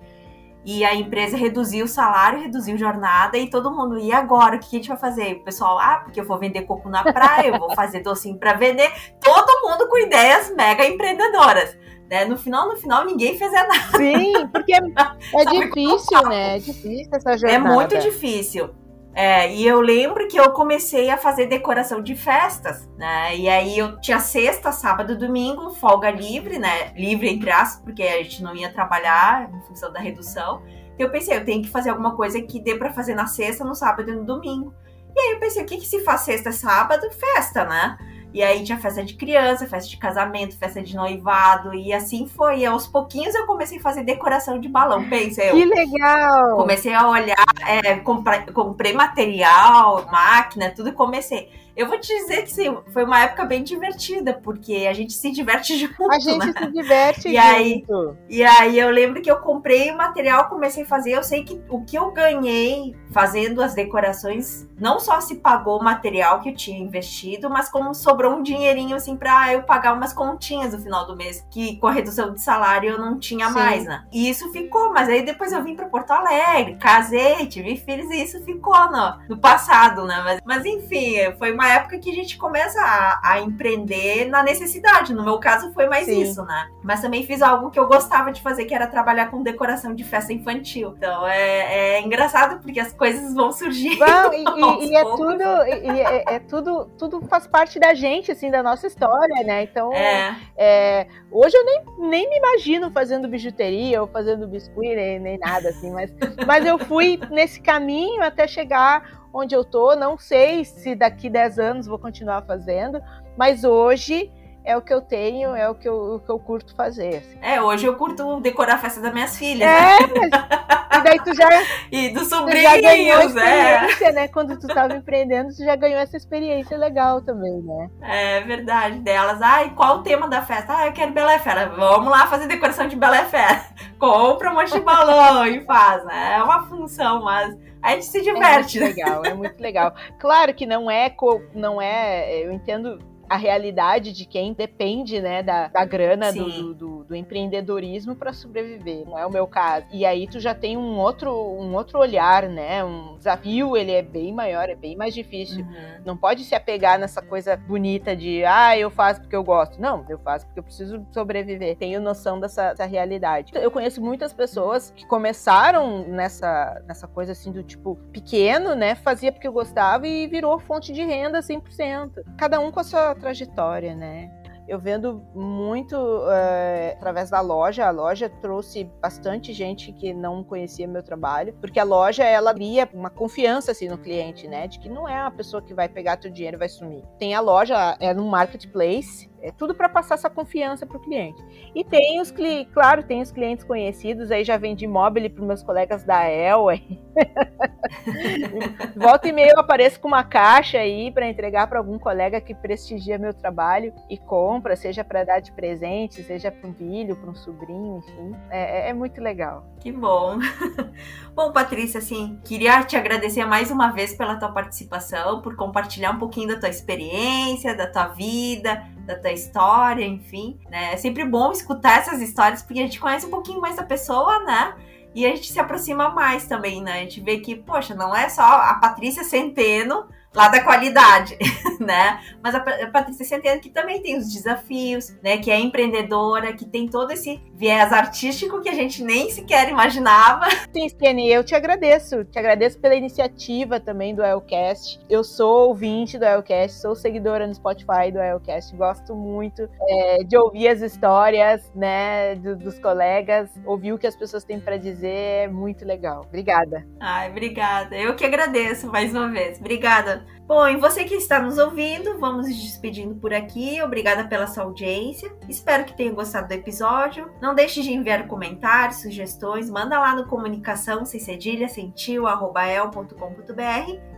e 0.65 0.86
a 0.86 0.95
empresa 0.95 1.36
reduziu 1.36 1.86
o 1.86 1.88
salário, 1.88 2.39
reduziu 2.39 2.78
jornada 2.78 3.38
e 3.38 3.49
todo 3.49 3.71
mundo, 3.71 3.99
e 3.99 4.13
agora? 4.13 4.56
O 4.56 4.60
que 4.60 4.67
a 4.67 4.80
gente 4.80 4.88
vai 4.88 4.97
fazer? 4.97 5.34
O 5.34 5.43
pessoal, 5.43 5.78
ah, 5.78 6.02
porque 6.04 6.19
eu 6.19 6.26
vou 6.26 6.39
vender 6.39 6.62
coco 6.63 6.89
na 6.89 7.04
praia, 7.04 7.49
eu 7.49 7.60
vou 7.60 7.76
fazer 7.76 7.99
docinho 7.99 8.38
para 8.38 8.54
vender. 8.54 8.91
Todo 9.19 9.67
mundo 9.67 9.89
com 9.89 9.97
ideias 9.97 10.54
mega 10.56 10.86
empreendedoras. 10.86 11.78
Né? 12.10 12.26
No 12.26 12.38
final, 12.38 12.69
no 12.69 12.78
final, 12.78 13.06
ninguém 13.06 13.38
fez 13.38 13.52
nada. 13.52 13.73
Sim, 13.97 14.47
porque 14.52 14.73
é, 14.73 14.78
é 15.36 15.45
difícil, 15.45 16.21
né? 16.30 16.56
É 16.56 16.60
difícil 16.60 17.10
essa 17.12 17.38
jornada. 17.38 17.54
É 17.54 17.73
muito 17.73 17.97
difícil. 17.99 18.69
É, 19.15 19.54
e 19.54 19.65
eu 19.65 19.80
lembro 19.80 20.28
que 20.28 20.39
eu 20.39 20.52
comecei 20.52 21.12
a 21.12 21.17
fazer 21.17 21.45
decoração 21.45 22.02
de 22.02 22.15
festas, 22.15 22.89
né? 22.97 23.36
E 23.38 23.47
aí 23.47 23.78
eu 23.78 23.99
tinha 24.02 24.19
sexta, 24.19 24.71
sábado, 24.71 25.15
domingo, 25.15 25.69
folga 25.69 26.10
livre, 26.10 26.58
né? 26.58 26.91
Livre 26.95 27.30
entre 27.30 27.52
aspas, 27.52 27.84
porque 27.84 28.02
a 28.02 28.23
gente 28.23 28.41
não 28.41 28.56
ia 28.56 28.73
trabalhar 28.73 29.52
em 29.54 29.62
função 29.67 29.93
da 29.93 29.99
redução. 29.99 30.63
E 30.97 31.02
eu 31.02 31.12
pensei, 31.12 31.38
eu 31.38 31.45
tenho 31.45 31.62
que 31.62 31.69
fazer 31.69 31.91
alguma 31.91 32.15
coisa 32.15 32.41
que 32.41 32.60
dê 32.60 32.76
para 32.76 32.91
fazer 32.91 33.13
na 33.13 33.28
sexta, 33.28 33.63
no 33.63 33.76
sábado 33.76 34.10
e 34.10 34.15
no 34.15 34.26
domingo. 34.26 34.73
E 35.15 35.19
aí 35.19 35.34
eu 35.34 35.39
pensei, 35.39 35.62
o 35.62 35.65
que, 35.65 35.78
que 35.78 35.88
se 35.88 36.04
faz 36.04 36.21
sexta, 36.21 36.52
sábado? 36.52 37.08
Festa, 37.12 37.65
né? 37.65 37.97
E 38.34 38.41
aí 38.41 38.63
tinha 38.63 38.80
festa 38.80 39.04
de 39.04 39.13
criança, 39.13 39.67
festa 39.67 39.89
de 39.89 39.98
casamento, 39.98 40.58
festa 40.58 40.82
de 40.82 40.96
noivado. 40.96 41.74
E 41.76 41.93
assim 41.93 42.28
foi. 42.28 42.60
E 42.60 42.65
aos 42.65 42.88
pouquinhos 42.88 43.36
eu 43.36 43.46
comecei 43.46 43.78
a 43.78 43.82
fazer 43.82 44.04
decoração 44.04 44.60
de 44.60 44.67
balão. 44.67 45.08
Pensa, 45.08 45.43
eu. 45.43 45.56
Que 45.56 45.65
legal! 45.65 46.56
Comecei 46.56 46.93
a 46.93 47.08
olhar, 47.08 47.46
é, 47.67 47.96
comprei, 47.98 48.41
comprei 48.52 48.93
material, 48.93 50.06
máquina, 50.12 50.72
tudo 50.72 50.89
e 50.89 50.93
comecei. 50.93 51.50
Eu 51.76 51.88
vou 51.88 52.00
te 52.00 52.08
dizer 52.08 52.43
que 52.43 52.52
sim, 52.52 52.78
foi 52.91 53.04
uma 53.04 53.24
época 53.24 53.46
bem 53.46 53.63
divertida, 53.63 54.34
porque 54.34 54.86
a 54.88 54.93
gente 54.93 55.13
se 55.13 55.32
diverte 55.32 55.76
junto. 55.78 56.12
A 56.12 56.19
gente 56.19 56.46
né? 56.46 56.54
se 56.58 56.72
diverte 56.72 57.30
e 57.30 57.36
junto. 57.36 57.48
Aí, 57.48 57.86
e 58.30 58.43
aí 58.43 58.80
eu 58.80 58.89
lembro 58.91 59.22
que 59.22 59.30
eu 59.30 59.38
comprei 59.38 59.91
material, 59.91 60.50
comecei 60.50 60.84
a 60.84 60.88
fazer. 60.88 61.12
Eu 61.12 61.24
sei 61.24 61.43
que 61.43 61.60
o 61.69 61.84
que 61.84 61.98
eu 61.98 62.12
ganhei 62.12 62.96
fazendo 63.13 63.62
as 63.62 63.73
decorações, 63.73 64.67
não 64.80 64.99
só 64.99 65.19
se 65.21 65.36
pagou 65.36 65.80
o 65.80 65.84
material 65.84 66.39
que 66.39 66.49
eu 66.49 66.56
tinha 66.56 66.80
investido, 66.80 67.49
mas 67.49 67.69
como 67.69 67.93
sobrou 67.93 68.36
um 68.36 68.43
dinheirinho 68.43 68.95
assim 68.95 69.15
pra 69.15 69.54
eu 69.54 69.63
pagar 69.63 69.93
umas 69.93 70.13
continhas 70.13 70.73
no 70.73 70.80
final 70.80 71.08
do 71.08 71.15
mês, 71.15 71.45
que 71.49 71.78
com 71.78 71.88
a 71.88 71.91
redução 71.91 72.34
de 72.34 72.41
salário 72.41 72.91
eu 72.91 72.99
não 72.99 73.17
tinha 73.17 73.47
Sim. 73.47 73.54
mais, 73.54 73.86
né? 73.86 74.06
E 74.12 74.30
isso 74.30 74.52
ficou, 74.52 74.93
mas 74.93 75.10
aí 75.10 75.23
depois 75.23 75.52
eu 75.52 75.63
vim 75.63 75.76
pra 75.76 75.88
Porto 75.88 76.12
Alegre, 76.12 76.76
casei, 76.76 77.47
tive 77.47 77.76
filhos 77.78 78.12
e 78.12 78.23
isso 78.23 78.43
ficou 78.43 78.91
no, 78.91 79.17
no 79.30 79.38
passado, 79.38 80.06
né? 80.06 80.21
Mas, 80.23 80.41
mas 80.45 80.65
enfim, 80.65 81.15
foi 81.38 81.52
uma 81.52 81.63
uma 81.63 81.69
época 81.69 81.97
que 81.97 82.12
a 82.12 82.13
gente 82.13 82.38
começa 82.38 82.80
a, 82.80 83.32
a, 83.32 83.39
empreender 83.39 84.26
na 84.26 84.43
necessidade. 84.43 85.13
No 85.13 85.23
meu 85.23 85.39
caso, 85.39 85.71
foi 85.73 85.88
mais 85.88 86.06
Sim. 86.06 86.21
isso, 86.21 86.43
né? 86.43 86.69
Mas 86.84 87.02
também 87.02 87.26
fiz 87.26 87.41
algo 87.41 87.71
que 87.71 87.80
eu 87.80 87.88
gostava 87.88 88.32
de 88.32 88.41
fazer, 88.41 88.65
que 88.65 88.76
era 88.76 88.86
trabalhar 88.86 89.32
com 89.32 89.41
decoração 89.41 89.95
de 89.95 90.04
festa 90.04 90.34
infantil. 90.34 90.93
Então 90.97 91.26
é, 91.26 91.95
é 91.95 92.02
engraçado 92.02 92.62
porque 92.62 92.80
as 92.80 92.91
coisas 92.91 93.03
vão 93.34 93.52
surgir. 93.52 93.98
Bom, 93.98 94.34
e, 94.82 94.88
e 94.89 94.96
é 94.96 95.04
tudo, 95.04 95.44
e 95.68 96.02
é, 96.02 96.36
é, 96.36 96.39
tudo, 96.39 96.86
tudo 96.98 97.22
faz 97.28 97.48
parte 97.48 97.80
da 97.80 97.94
gente, 97.94 98.32
assim, 98.32 98.50
da 98.50 98.63
nossa 98.63 98.88
história, 98.88 99.44
né? 99.44 99.63
Então, 99.63 99.92
é. 99.94 100.36
é 100.58 101.08
hoje 101.32 101.56
eu 101.56 101.66
nem, 101.66 102.10
nem 102.10 102.30
me 102.30 102.38
imagino 102.38 102.92
fazendo 102.92 103.28
bijuteria 103.28 104.02
ou 104.02 104.08
fazendo 104.08 104.48
biscuit, 104.48 104.96
nem, 104.96 105.20
nem 105.20 105.38
nada, 105.38 105.70
assim, 105.70 105.92
mas, 105.92 106.13
mas 106.46 106.66
eu 106.66 106.78
fui 106.78 107.20
nesse 107.30 107.62
caminho 107.62 108.24
até 108.24 108.48
chegar 108.48 109.24
onde 109.34 109.56
eu 109.56 109.63
tô. 109.63 109.96
Não 109.96 110.18
sei 110.18 110.63
se 110.63 110.96
daqui 110.96 111.30
10 111.30 111.60
anos 111.60 111.88
vou 111.88 111.98
continuar 111.98 112.44
fazendo, 112.44 113.02
mas 113.38 113.63
hoje 113.63 114.32
é 114.63 114.78
o 114.78 114.82
que 114.82 114.93
eu 114.93 115.02
tenho, 115.02 115.56
é 115.56 115.69
o 115.69 115.76
que 115.76 115.88
eu, 115.88 116.15
o 116.15 116.19
que 116.19 116.30
eu 116.30 116.39
curto 116.39 116.76
fazer. 116.76 117.17
Assim. 117.17 117.38
É, 117.41 117.62
hoje 117.62 117.86
eu 117.86 117.95
curto 117.95 118.39
decorar 118.39 118.76
a 118.76 118.78
festa 118.78 119.02
das 119.02 119.13
minhas 119.13 119.38
filhas. 119.38 119.67
É, 119.67 119.99
né? 119.99 120.13
mas, 120.15 120.99
e 120.99 121.04
daí 121.04 121.19
tu 121.23 121.34
já. 121.36 121.49
e 121.91 122.10
dos 122.10 122.30
sobrinhos, 122.30 122.63
já 122.63 122.82
ganhou 122.82 123.19
é. 123.19 123.26
experiência, 123.26 124.08
é. 124.08 124.12
né? 124.12 124.28
Quando 124.28 124.58
tu 124.58 124.67
estava 124.67 124.95
empreendendo, 124.95 125.49
tu 125.54 125.63
já 125.63 125.76
ganhou 125.76 125.99
essa 125.99 126.15
experiência 126.15 126.78
legal 126.78 127.21
também, 127.21 127.62
né? 127.62 127.89
É 128.02 128.41
verdade. 128.41 128.99
Delas, 128.99 129.41
ai, 129.41 129.73
qual 129.76 129.97
o 129.97 130.04
tema 130.04 130.28
da 130.28 130.41
festa? 130.41 130.78
Ah, 130.78 130.88
eu 130.88 130.93
quero 130.93 131.12
Bela 131.12 131.38
Fera. 131.39 131.69
Vamos 131.69 132.10
lá 132.10 132.28
fazer 132.28 132.47
decoração 132.47 132.88
de 132.88 132.95
Bela 132.95 133.26
Fera. 133.26 133.65
Compra 133.99 134.52
um 134.52 134.56
monte 134.56 134.71
de 134.71 134.80
balão 134.80 135.45
e 135.45 135.63
faz, 135.65 136.06
né? 136.06 136.36
É 136.38 136.43
uma 136.43 136.63
função, 136.67 137.23
mas 137.23 137.56
a 137.82 137.91
gente 137.91 138.06
se 138.06 138.21
diverte. 138.21 138.78
É 138.78 138.82
muito 138.82 138.95
legal, 138.95 139.26
é 139.26 139.34
muito 139.34 139.62
legal. 139.62 139.93
Claro 140.19 140.54
que 140.54 140.65
não 140.65 140.89
é, 140.89 141.13
não 141.54 141.82
é, 141.82 142.43
eu 142.43 142.52
entendo 142.52 142.99
a 143.29 143.38
realidade 143.38 144.12
de 144.12 144.25
quem 144.25 144.53
depende, 144.53 145.21
né, 145.21 145.41
da, 145.41 145.67
da 145.67 145.86
grana 145.86 146.31
do, 146.31 146.73
do, 146.73 147.03
do, 147.03 147.15
empreendedorismo 147.15 148.15
para 148.15 148.33
sobreviver. 148.33 149.05
Não 149.05 149.17
é 149.17 149.25
o 149.25 149.31
meu 149.31 149.47
caso. 149.47 149.86
E 149.91 150.05
aí 150.05 150.27
tu 150.27 150.39
já 150.39 150.53
tem 150.53 150.77
um 150.77 150.99
outro, 150.99 151.31
um 151.31 151.73
outro 151.73 151.99
olhar, 151.99 152.47
né? 152.47 152.83
Um 152.83 153.17
desafio, 153.17 153.77
ele 153.77 153.91
é 153.91 154.01
bem 154.01 154.33
maior, 154.33 154.69
é 154.69 154.75
bem 154.75 154.95
mais 154.95 155.13
difícil. 155.13 155.63
Uhum. 155.63 156.01
Não 156.05 156.17
pode 156.17 156.43
se 156.43 156.53
apegar 156.53 156.99
nessa 156.99 157.21
coisa 157.21 157.55
bonita 157.55 158.15
de, 158.15 158.43
ah, 158.45 158.77
eu 158.77 158.89
faço 158.91 159.21
porque 159.21 159.36
eu 159.36 159.43
gosto. 159.43 159.81
Não, 159.81 160.05
eu 160.09 160.19
faço 160.19 160.45
porque 160.45 160.59
eu 160.59 160.63
preciso 160.63 161.05
sobreviver. 161.12 161.77
Tenho 161.77 162.01
noção 162.01 162.39
dessa, 162.39 162.69
dessa 162.69 162.86
realidade. 162.86 163.51
Eu 163.55 163.71
conheço 163.71 164.01
muitas 164.01 164.33
pessoas 164.33 164.91
que 164.95 165.05
começaram 165.05 166.05
nessa, 166.07 166.81
nessa 166.88 167.07
coisa 167.07 167.31
assim 167.31 167.51
do 167.51 167.63
tipo 167.63 167.95
pequeno, 168.12 168.75
né? 168.75 168.95
Fazia 168.95 169.31
porque 169.31 169.47
eu 169.47 169.53
gostava 169.53 170.07
e 170.07 170.27
virou 170.27 170.59
fonte 170.59 170.91
de 170.91 171.03
renda 171.03 171.39
100%. 171.39 172.23
Cada 172.38 172.59
um 172.59 172.71
com 172.71 172.79
a 172.79 172.83
sua 172.83 173.12
trajetória, 173.15 173.95
né? 173.95 174.32
Eu 174.65 174.80
vendo 174.80 175.21
muito 175.36 175.95
uh, 175.95 176.93
através 176.93 177.30
da 177.30 177.41
loja. 177.41 177.86
A 177.86 177.91
loja 177.91 178.30
trouxe 178.30 178.86
bastante 179.02 179.52
gente 179.52 179.91
que 179.91 180.13
não 180.13 180.41
conhecia 180.41 180.88
meu 180.88 181.04
trabalho, 181.04 181.54
porque 181.60 181.80
a 181.80 181.84
loja 181.84 182.23
ela 182.23 182.54
cria 182.54 182.89
uma 182.93 183.10
confiança 183.10 183.71
assim 183.71 183.89
no 183.89 183.97
cliente, 183.97 184.47
né? 184.47 184.67
De 184.67 184.80
que 184.80 184.88
não 184.88 185.08
é 185.08 185.19
uma 185.19 185.32
pessoa 185.32 185.62
que 185.62 185.73
vai 185.73 185.89
pegar 185.89 186.15
teu 186.15 186.32
dinheiro 186.32 186.56
e 186.56 186.60
vai 186.60 186.69
sumir. 186.69 187.04
Tem 187.19 187.36
a 187.36 187.41
loja, 187.41 187.97
é 187.99 188.13
no 188.13 188.26
marketplace, 188.26 189.30
é 189.43 189.51
tudo 189.51 189.75
para 189.75 189.89
passar 189.89 190.15
essa 190.15 190.29
confiança 190.29 190.86
para 190.86 190.97
o 190.97 190.99
cliente. 191.01 191.43
E 191.75 191.84
tem 191.84 192.21
os 192.21 192.32
clientes, 192.32 192.73
claro, 192.73 193.03
tem 193.03 193.21
os 193.21 193.29
clientes 193.29 193.65
conhecidos, 193.65 194.32
aí 194.32 194.43
já 194.43 194.56
vendi 194.56 194.88
mobile 194.88 195.29
para 195.29 195.45
meus 195.45 195.62
colegas 195.62 196.03
da 196.03 196.29
Elway. 196.29 197.01
Volta 198.95 199.27
e 199.27 199.34
meia 199.34 199.53
apareço 199.58 199.99
com 199.99 200.08
uma 200.08 200.23
caixa 200.23 200.77
aí 200.77 201.12
para 201.12 201.27
entregar 201.27 201.67
para 201.67 201.77
algum 201.77 201.99
colega 201.99 202.39
que 202.39 202.56
prestigia 202.56 203.17
meu 203.17 203.34
trabalho 203.34 203.93
e 204.10 204.17
compra, 204.17 204.77
seja 204.77 205.03
para 205.03 205.25
dar 205.25 205.41
de 205.41 205.51
presente, 205.51 206.23
seja 206.23 206.49
para 206.49 206.69
um 206.69 206.73
filho, 206.73 207.15
para 207.17 207.29
um 207.29 207.36
sobrinho, 207.36 207.97
enfim. 207.97 208.36
É, 208.49 208.88
é, 208.88 208.89
é, 208.89 208.93
muito 208.93 209.21
legal. 209.21 209.67
Que 209.82 209.91
bom. 209.91 210.39
bom, 211.36 211.51
Patrícia, 211.51 211.97
assim, 211.97 212.39
queria 212.45 212.82
te 212.84 212.95
agradecer 212.95 213.45
mais 213.45 213.69
uma 213.69 213.91
vez 213.91 214.15
pela 214.15 214.38
tua 214.38 214.51
participação, 214.51 215.41
por 215.41 215.58
compartilhar 215.58 216.12
um 216.12 216.19
pouquinho 216.19 216.47
da 216.47 216.60
tua 216.60 216.69
experiência, 216.69 217.75
da 217.75 217.88
tua 217.88 218.08
vida, 218.08 218.88
da 219.06 219.15
tua 219.19 219.33
história, 219.34 220.06
enfim, 220.06 220.60
né? 220.69 220.93
É 220.93 220.98
sempre 220.98 221.26
bom 221.26 221.52
escutar 221.52 222.00
essas 222.00 222.22
histórias 222.22 222.62
porque 222.62 222.80
a 222.80 222.84
gente 222.84 223.00
conhece 223.00 223.26
um 223.26 223.30
pouquinho 223.30 223.62
mais 223.62 223.76
da 223.76 223.84
pessoa, 223.84 224.43
né? 224.43 224.76
E 225.15 225.26
a 225.26 225.30
gente 225.30 225.52
se 225.52 225.60
aproxima 225.60 226.10
mais 226.10 226.48
também, 226.48 226.82
né? 226.82 226.93
A 226.93 227.00
gente 227.02 227.22
vê 227.22 227.39
que, 227.39 227.56
poxa, 227.56 227.93
não 227.93 228.15
é 228.15 228.30
só 228.30 228.41
a 228.41 228.74
Patrícia 228.76 229.24
Centeno 229.24 230.08
lá 230.36 230.48
da 230.48 230.62
qualidade, 230.62 231.38
né? 231.80 232.19
Mas 232.41 232.56
a 232.56 232.60
Patrícia 232.60 233.26
Centeno 233.26 233.62
que 233.62 233.69
também 233.69 234.02
tem 234.02 234.17
os 234.17 234.32
desafios, 234.32 235.15
né? 235.24 235.38
Que 235.38 235.52
é 235.52 235.60
empreendedora, 235.60 236.54
que 236.54 236.65
tem 236.65 236.88
todo 236.88 237.12
esse 237.12 237.39
viés 237.54 237.91
artístico 237.93 238.62
que 238.62 238.69
a 238.69 238.74
gente 238.74 239.04
nem 239.04 239.30
sequer 239.30 239.69
imaginava. 239.69 240.48
Sim, 240.74 240.89
Kenny, 240.89 241.32
eu 241.32 241.43
te 241.43 241.56
agradeço. 241.56 242.24
Te 242.26 242.39
agradeço 242.39 242.80
pela 242.80 242.96
iniciativa 242.96 243.80
também 243.80 244.15
do 244.15 244.24
Elcast. 244.24 245.00
Eu 245.10 245.24
sou 245.24 245.67
ouvinte 245.67 246.17
do 246.17 246.26
Elcast, 246.26 246.82
sou 246.82 246.96
seguidora 246.96 247.48
no 247.48 247.54
Spotify 247.54 248.12
do 248.12 248.19
Elcast. 248.19 248.76
Gosto 248.76 249.15
muito 249.15 249.69
é, 249.88 250.24
de 250.24 250.38
ouvir 250.38 250.67
as 250.67 250.82
histórias, 250.82 251.72
né, 251.76 252.36
do, 252.36 252.56
dos 252.56 252.80
colegas, 252.80 253.50
ouvir 253.65 253.93
o 253.93 253.98
que 253.98 254.08
as 254.08 254.15
pessoas 254.15 254.43
têm 254.43 254.60
para 254.60 254.78
dizer. 254.78 255.43
É 255.43 255.48
muito 255.48 255.86
legal. 255.86 256.24
Obrigada. 256.28 256.86
Ai, 257.00 257.30
obrigada. 257.30 257.96
Eu 257.96 258.15
que 258.15 258.26
agradeço 258.26 258.88
mais 258.88 259.12
uma 259.12 259.30
vez. 259.30 259.60
Obrigada. 259.60 260.22
Bom, 260.45 260.67
você 260.77 261.03
que 261.05 261.15
está 261.15 261.39
nos 261.39 261.57
ouvindo, 261.57 262.19
vamos 262.19 262.47
nos 262.47 262.57
despedindo 262.57 263.15
por 263.15 263.33
aqui. 263.33 263.81
Obrigada 263.81 264.25
pela 264.25 264.47
sua 264.47 264.63
audiência. 264.63 265.33
Espero 265.47 265.86
que 265.86 265.95
tenha 265.95 266.12
gostado 266.12 266.47
do 266.47 266.53
episódio. 266.53 267.31
Não 267.41 267.55
deixe 267.55 267.81
de 267.81 267.93
enviar 267.93 268.27
comentários, 268.27 269.01
sugestões, 269.01 269.69
manda 269.69 269.99
lá 269.99 270.15
no 270.15 270.27
comunicação 270.27 271.05
sem 271.05 271.19
cedilha, 271.19 271.67
sentiu, 271.67 272.27
arroba 272.27 272.63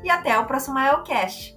e 0.04 0.10
até 0.10 0.38
o 0.38 0.46
próximo 0.46 0.80
Elcast. 0.80 1.56